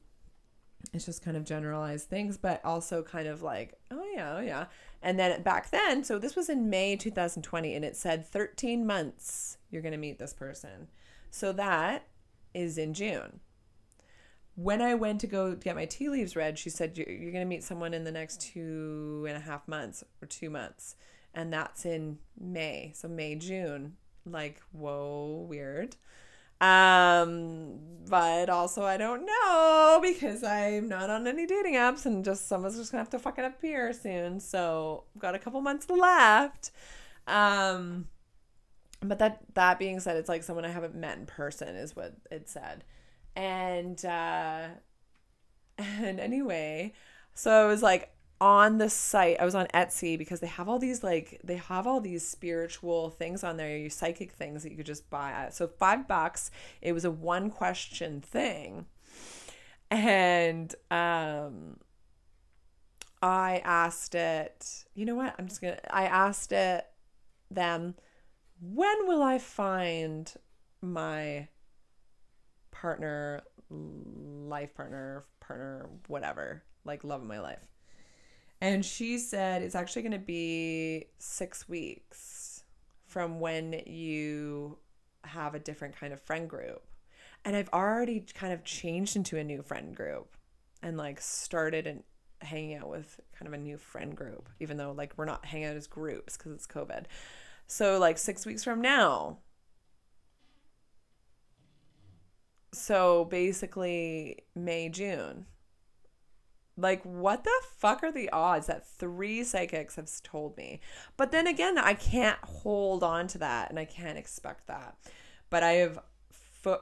it's 0.91 1.05
just 1.05 1.23
kind 1.23 1.37
of 1.37 1.45
generalized 1.45 2.09
things, 2.09 2.37
but 2.37 2.63
also 2.65 3.01
kind 3.01 3.27
of 3.27 3.41
like, 3.41 3.79
oh 3.91 4.03
yeah, 4.13 4.35
oh 4.35 4.41
yeah. 4.41 4.65
And 5.01 5.17
then 5.17 5.41
back 5.41 5.69
then, 5.71 6.03
so 6.03 6.19
this 6.19 6.35
was 6.35 6.49
in 6.49 6.69
May 6.69 6.95
2020, 6.95 7.73
and 7.75 7.85
it 7.85 7.95
said 7.95 8.25
13 8.25 8.85
months 8.85 9.57
you're 9.69 9.81
going 9.81 9.93
to 9.93 9.97
meet 9.97 10.19
this 10.19 10.33
person. 10.33 10.87
So 11.31 11.51
that 11.53 12.07
is 12.53 12.77
in 12.77 12.93
June. 12.93 13.39
When 14.55 14.81
I 14.81 14.93
went 14.93 15.19
to 15.21 15.27
go 15.27 15.55
get 15.55 15.75
my 15.75 15.85
tea 15.85 16.09
leaves 16.09 16.35
read, 16.35 16.59
she 16.59 16.69
said, 16.69 16.95
You're 16.95 17.31
going 17.31 17.33
to 17.33 17.45
meet 17.45 17.63
someone 17.63 17.93
in 17.93 18.03
the 18.03 18.11
next 18.11 18.39
two 18.39 19.25
and 19.27 19.35
a 19.35 19.39
half 19.39 19.67
months 19.67 20.03
or 20.21 20.27
two 20.27 20.51
months. 20.51 20.95
And 21.33 21.51
that's 21.51 21.85
in 21.85 22.19
May. 22.39 22.91
So 22.95 23.07
May, 23.07 23.35
June. 23.35 23.95
Like, 24.25 24.61
whoa, 24.71 25.45
weird. 25.49 25.95
Um, 26.63 27.79
but 28.07 28.49
also 28.49 28.83
I 28.83 28.95
don't 28.95 29.25
know 29.25 29.99
because 30.01 30.43
I'm 30.43 30.87
not 30.87 31.09
on 31.09 31.27
any 31.27 31.45
dating 31.45 31.73
apps 31.73 32.05
and 32.05 32.23
just 32.23 32.47
someone's 32.47 32.77
just 32.77 32.91
gonna 32.91 33.01
have 33.01 33.09
to 33.11 33.19
fucking 33.19 33.43
appear 33.43 33.91
soon. 33.91 34.39
So 34.39 35.03
I've 35.13 35.21
got 35.21 35.35
a 35.35 35.39
couple 35.39 35.59
months 35.61 35.89
left. 35.89 36.71
Um, 37.27 38.07
but 39.01 39.19
that 39.19 39.39
that 39.55 39.77
being 39.77 39.99
said, 39.99 40.15
it's 40.15 40.29
like 40.29 40.43
someone 40.43 40.63
I 40.63 40.69
haven't 40.69 40.95
met 40.95 41.17
in 41.17 41.25
person 41.25 41.75
is 41.75 41.95
what 41.95 42.13
it 42.31 42.49
said, 42.49 42.85
and 43.35 44.03
uh, 44.05 44.67
and 45.77 46.19
anyway, 46.19 46.93
so 47.33 47.51
I 47.51 47.65
was 47.65 47.83
like, 47.83 48.13
on 48.43 48.77
the 48.77 48.89
site, 48.89 49.39
I 49.39 49.45
was 49.45 49.55
on 49.55 49.67
Etsy 49.67 50.17
because 50.17 50.41
they 50.41 50.47
have 50.47 50.67
all 50.67 50.77
these 50.77 51.01
like 51.01 51.39
they 51.45 51.55
have 51.55 51.87
all 51.87 52.01
these 52.01 52.27
spiritual 52.27 53.09
things 53.09 53.41
on 53.41 53.55
there, 53.55 53.77
you 53.77 53.89
psychic 53.89 54.33
things 54.33 54.63
that 54.63 54.71
you 54.71 54.75
could 54.75 54.85
just 54.85 55.09
buy. 55.09 55.47
So 55.53 55.65
five 55.65 56.09
bucks. 56.09 56.51
It 56.81 56.91
was 56.91 57.05
a 57.05 57.11
one 57.11 57.49
question 57.49 58.19
thing. 58.19 58.85
And 59.89 60.75
um 60.91 61.77
I 63.21 63.61
asked 63.63 64.13
it, 64.13 64.83
you 64.93 65.05
know 65.05 65.15
what? 65.15 65.35
I'm 65.39 65.47
just 65.47 65.61
gonna 65.61 65.79
I 65.89 66.03
asked 66.07 66.51
it 66.51 66.85
them, 67.49 67.95
when 68.59 69.07
will 69.07 69.23
I 69.23 69.37
find 69.37 70.33
my 70.81 71.47
partner, 72.71 73.43
life 73.69 74.75
partner, 74.75 75.23
partner, 75.39 75.89
whatever, 76.07 76.63
like 76.83 77.05
love 77.05 77.21
of 77.21 77.27
my 77.27 77.39
life? 77.39 77.72
And 78.63 78.85
she 78.85 79.17
said 79.17 79.61
it's 79.61 79.75
actually 79.75 80.03
going 80.03 80.13
to 80.13 80.19
be 80.19 81.07
six 81.17 81.67
weeks 81.67 82.63
from 83.05 83.41
when 83.41 83.81
you 83.85 84.77
have 85.25 85.53
a 85.53 85.59
different 85.59 85.99
kind 85.99 86.13
of 86.13 86.21
friend 86.21 86.49
group. 86.49 86.81
And 87.43 87.57
I've 87.57 87.67
already 87.73 88.25
kind 88.33 88.53
of 88.53 88.63
changed 88.63 89.17
into 89.17 89.35
a 89.37 89.43
new 89.43 89.63
friend 89.63 89.93
group 89.93 90.37
and 90.81 90.95
like 90.95 91.19
started 91.19 91.85
and 91.85 92.03
hanging 92.39 92.75
out 92.75 92.89
with 92.89 93.19
kind 93.37 93.47
of 93.47 93.53
a 93.53 93.61
new 93.61 93.77
friend 93.77 94.15
group, 94.15 94.47
even 94.61 94.77
though 94.77 94.93
like 94.93 95.11
we're 95.17 95.25
not 95.25 95.43
hanging 95.43 95.67
out 95.67 95.75
as 95.75 95.85
groups 95.85 96.37
because 96.37 96.53
it's 96.53 96.65
COVID. 96.65 97.03
So, 97.67 97.99
like 97.99 98.17
six 98.17 98.45
weeks 98.45 98.63
from 98.63 98.79
now. 98.79 99.39
So, 102.71 103.25
basically, 103.25 104.45
May, 104.55 104.87
June. 104.87 105.47
Like, 106.75 107.03
what 107.03 107.43
the 107.43 107.61
fuck 107.77 108.03
are 108.03 108.11
the 108.11 108.29
odds 108.31 108.67
that 108.67 108.87
three 108.87 109.43
psychics 109.43 109.95
have 109.95 110.09
told 110.23 110.57
me? 110.57 110.79
But 111.17 111.31
then 111.31 111.45
again, 111.45 111.77
I 111.77 111.93
can't 111.93 112.39
hold 112.43 113.03
on 113.03 113.27
to 113.27 113.37
that 113.39 113.69
and 113.69 113.77
I 113.77 113.85
can't 113.85 114.17
expect 114.17 114.67
that. 114.67 114.95
But 115.49 115.61
I 115.61 115.73
have 115.73 115.99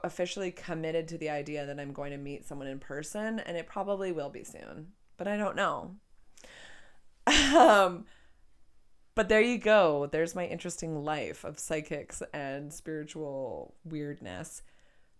officially 0.02 0.50
committed 0.50 1.08
to 1.08 1.18
the 1.18 1.28
idea 1.28 1.66
that 1.66 1.78
I'm 1.78 1.92
going 1.92 2.12
to 2.12 2.16
meet 2.16 2.46
someone 2.46 2.68
in 2.68 2.78
person 2.78 3.40
and 3.40 3.56
it 3.56 3.66
probably 3.66 4.12
will 4.12 4.30
be 4.30 4.44
soon, 4.44 4.92
but 5.16 5.28
I 5.28 5.36
don't 5.36 5.56
know. 5.56 5.96
um, 7.56 8.06
but 9.14 9.28
there 9.28 9.40
you 9.40 9.58
go. 9.58 10.08
There's 10.10 10.34
my 10.34 10.46
interesting 10.46 11.04
life 11.04 11.44
of 11.44 11.58
psychics 11.58 12.22
and 12.32 12.72
spiritual 12.72 13.74
weirdness. 13.84 14.62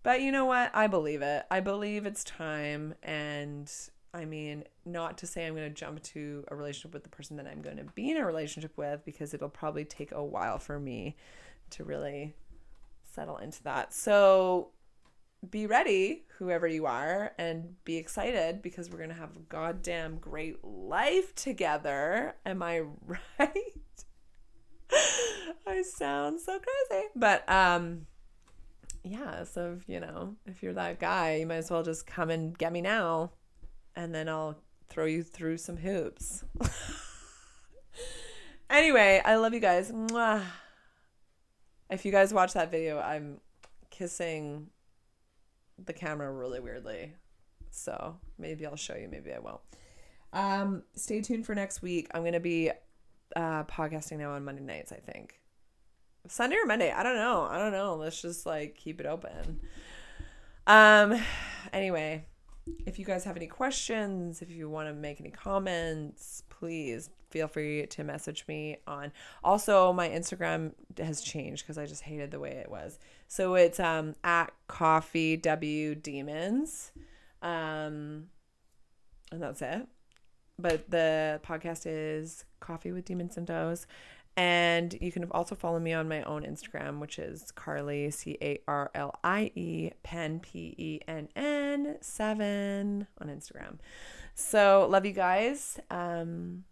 But 0.03 0.21
you 0.21 0.33
know 0.33 0.47
what? 0.47 0.71
I 0.75 0.87
believe 0.87 1.23
it. 1.23 1.45
I 1.51 1.61
believe 1.61 2.07
it's 2.07 2.25
time 2.25 2.95
and 3.03 3.71
I 4.15 4.27
mean, 4.27 4.65
not 4.85 5.19
to 5.19 5.27
say 5.27 5.47
I'm 5.47 5.55
going 5.55 5.69
to 5.69 5.75
jump 5.75 6.03
to 6.03 6.45
a 6.49 6.57
relationship 6.57 6.93
with 6.93 7.03
the 7.03 7.09
person 7.09 7.37
that 7.37 7.47
I'm 7.47 7.63
going 7.63 7.79
to 7.79 7.85
be 7.85 8.11
in 8.11 8.19
a 8.19 8.27
relationship 8.27 8.77
with 8.77 9.05
because 9.05 9.33
it'll 9.33 9.49
probably 9.49 9.85
take 9.85 10.13
a 10.13 10.23
while 10.23 10.59
for 10.59 10.79
me 10.79 11.17
to 11.71 11.85
really 11.85 12.35
settle 13.15 13.39
into 13.39 13.63
that. 13.63 13.95
So 13.95 14.69
be 15.49 15.67
ready, 15.67 16.25
whoever 16.39 16.67
you 16.67 16.85
are, 16.85 17.33
and 17.39 17.75
be 17.85 17.97
excited 17.97 18.61
because 18.61 18.91
we're 18.91 18.99
going 18.99 19.09
to 19.09 19.15
have 19.15 19.35
a 19.35 19.41
goddamn 19.49 20.19
great 20.19 20.63
life 20.63 21.35
together. 21.35 22.35
Am 22.45 22.63
I 22.63 22.83
right? 23.39 24.05
I 25.67 25.83
sound 25.83 26.41
so 26.41 26.59
crazy. 26.59 27.07
But, 27.17 27.49
um, 27.49 28.07
yeah, 29.03 29.45
so, 29.45 29.79
if, 29.79 29.89
you 29.89 30.01
know, 30.01 30.37
if 30.47 30.63
you're 30.63 30.75
that 30.75 31.01
guy, 31.01 31.37
you 31.37 31.47
might 31.47 31.57
as 31.57 31.71
well 31.71 31.83
just 31.83 32.07
come 32.07 32.29
and 32.29 32.57
get 32.57 32.73
me 32.73 32.83
now 32.83 33.33
and 33.97 34.15
then 34.15 34.29
I'll 34.29 34.57
throw 34.89 35.05
you 35.05 35.23
through 35.23 35.59
some 35.59 35.77
hoops. 35.77 36.45
anyway, 38.71 39.21
I 39.25 39.37
love 39.37 39.55
you 39.55 39.61
guys. 39.61 39.91
Mwah. 39.91 40.43
If 41.91 42.05
you 42.05 42.13
guys 42.13 42.33
watch 42.33 42.55
that 42.55 42.71
video, 42.71 42.99
I'm 42.99 43.41
kissing 43.91 44.69
the 45.85 45.93
camera 45.93 46.33
really 46.33 46.61
weirdly. 46.61 47.13
So 47.71 48.17
maybe 48.39 48.67
I'll 48.67 48.77
show 48.77 48.97
you, 48.97 49.09
maybe 49.09 49.33
I 49.33 49.39
won't. 49.39 49.61
Um, 50.33 50.83
stay 50.95 51.21
tuned 51.21 51.47
for 51.47 51.55
next 51.55 51.83
week. 51.83 52.09
I'm 52.15 52.25
gonna 52.25 52.41
be 52.41 52.71
uh 53.37 53.65
podcasting 53.65 54.19
now 54.19 54.33
on 54.33 54.45
Monday 54.45 54.63
nights, 54.63 54.93
I 54.93 54.97
think. 54.97 55.41
Sunday 56.29 56.57
or 56.57 56.67
Monday. 56.67 56.93
I 56.93 57.03
don't 57.03 57.17
know. 57.17 57.47
I 57.51 57.59
don't 57.59 57.73
know. 57.73 57.97
Let's 57.97 58.21
just 58.21 58.47
like 58.47 58.77
keep 58.77 59.01
it 59.01 59.07
open. 59.07 59.61
Um 60.67 61.21
anyway, 61.73 62.27
if 62.87 62.99
you 62.99 63.05
guys 63.05 63.25
have 63.25 63.37
any 63.37 63.47
questions, 63.47 64.43
if 64.43 64.51
you 64.51 64.69
want 64.69 64.89
to 64.89 64.95
make 64.95 65.21
any 65.21 65.31
comments, 65.31 66.43
please 66.49 67.11
feel 67.31 67.49
free 67.49 67.87
to 67.87 68.05
message 68.05 68.45
me 68.47 68.77
on. 68.87 69.13
Also, 69.43 69.93
my 69.93 70.09
Instagram 70.09 70.73
has 70.99 71.21
changed 71.21 71.65
because 71.65 71.79
I 71.79 71.87
just 71.87 72.03
hated 72.03 72.31
the 72.31 72.39
way 72.39 72.51
it 72.51 72.71
was. 72.71 72.99
So 73.27 73.55
it's 73.55 73.81
um 73.81 74.15
at 74.23 74.53
coffee 74.69 75.37
w 75.37 75.95
demons, 75.95 76.93
um, 77.41 78.29
and 79.33 79.41
that's 79.41 79.63
it. 79.63 79.87
But 80.59 80.91
the 80.91 81.41
podcast 81.43 81.83
is 81.87 82.45
Coffee 82.61 82.93
with 82.93 83.07
Demons 83.07 83.37
and 83.37 83.47
Does, 83.47 83.87
and 84.37 84.97
you 85.01 85.13
can 85.13 85.25
also 85.31 85.55
follow 85.55 85.79
me 85.79 85.93
on 85.93 86.09
my 86.09 86.23
own 86.23 86.43
Instagram, 86.43 87.01
which 87.01 87.19
is 87.19 87.51
Carlie, 87.51 88.11
C 88.11 88.39
A 88.41 88.59
R 88.67 88.91
L 88.95 89.15
I 89.23 89.53
E, 89.55 89.91
Pen, 90.03 90.41
P 90.41 90.75
E 90.79 91.01
N 91.07 91.29
N, 91.37 91.97
seven 92.01 93.07
on 93.21 93.29
Instagram. 93.29 93.79
So, 94.35 94.87
love 94.91 95.05
you 95.05 95.13
guys. 95.13 95.79
Um, 95.91 96.65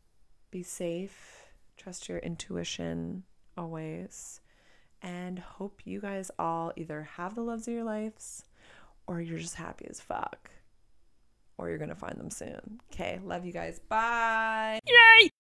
be 0.51 0.63
safe. 0.63 1.45
Trust 1.77 2.09
your 2.09 2.19
intuition 2.19 3.25
always. 3.57 4.41
And 5.03 5.39
hope 5.39 5.81
you 5.85 6.01
guys 6.01 6.31
all 6.39 6.73
either 6.77 7.03
have 7.17 7.35
the 7.35 7.43
loves 7.43 7.67
of 7.69 7.75
your 7.75 7.85
lives 7.85 8.45
or 9.07 9.21
you're 9.21 9.39
just 9.39 9.55
happy 9.55 9.87
as 9.89 10.01
fuck. 10.01 10.51
Or 11.57 11.69
you're 11.69 11.79
going 11.79 11.91
to 11.91 11.95
find 11.95 12.19
them 12.19 12.31
soon. 12.31 12.81
Okay. 12.93 13.21
Love 13.23 13.45
you 13.45 13.53
guys. 13.53 13.81
Bye. 13.81 14.81
Yay! 14.87 15.31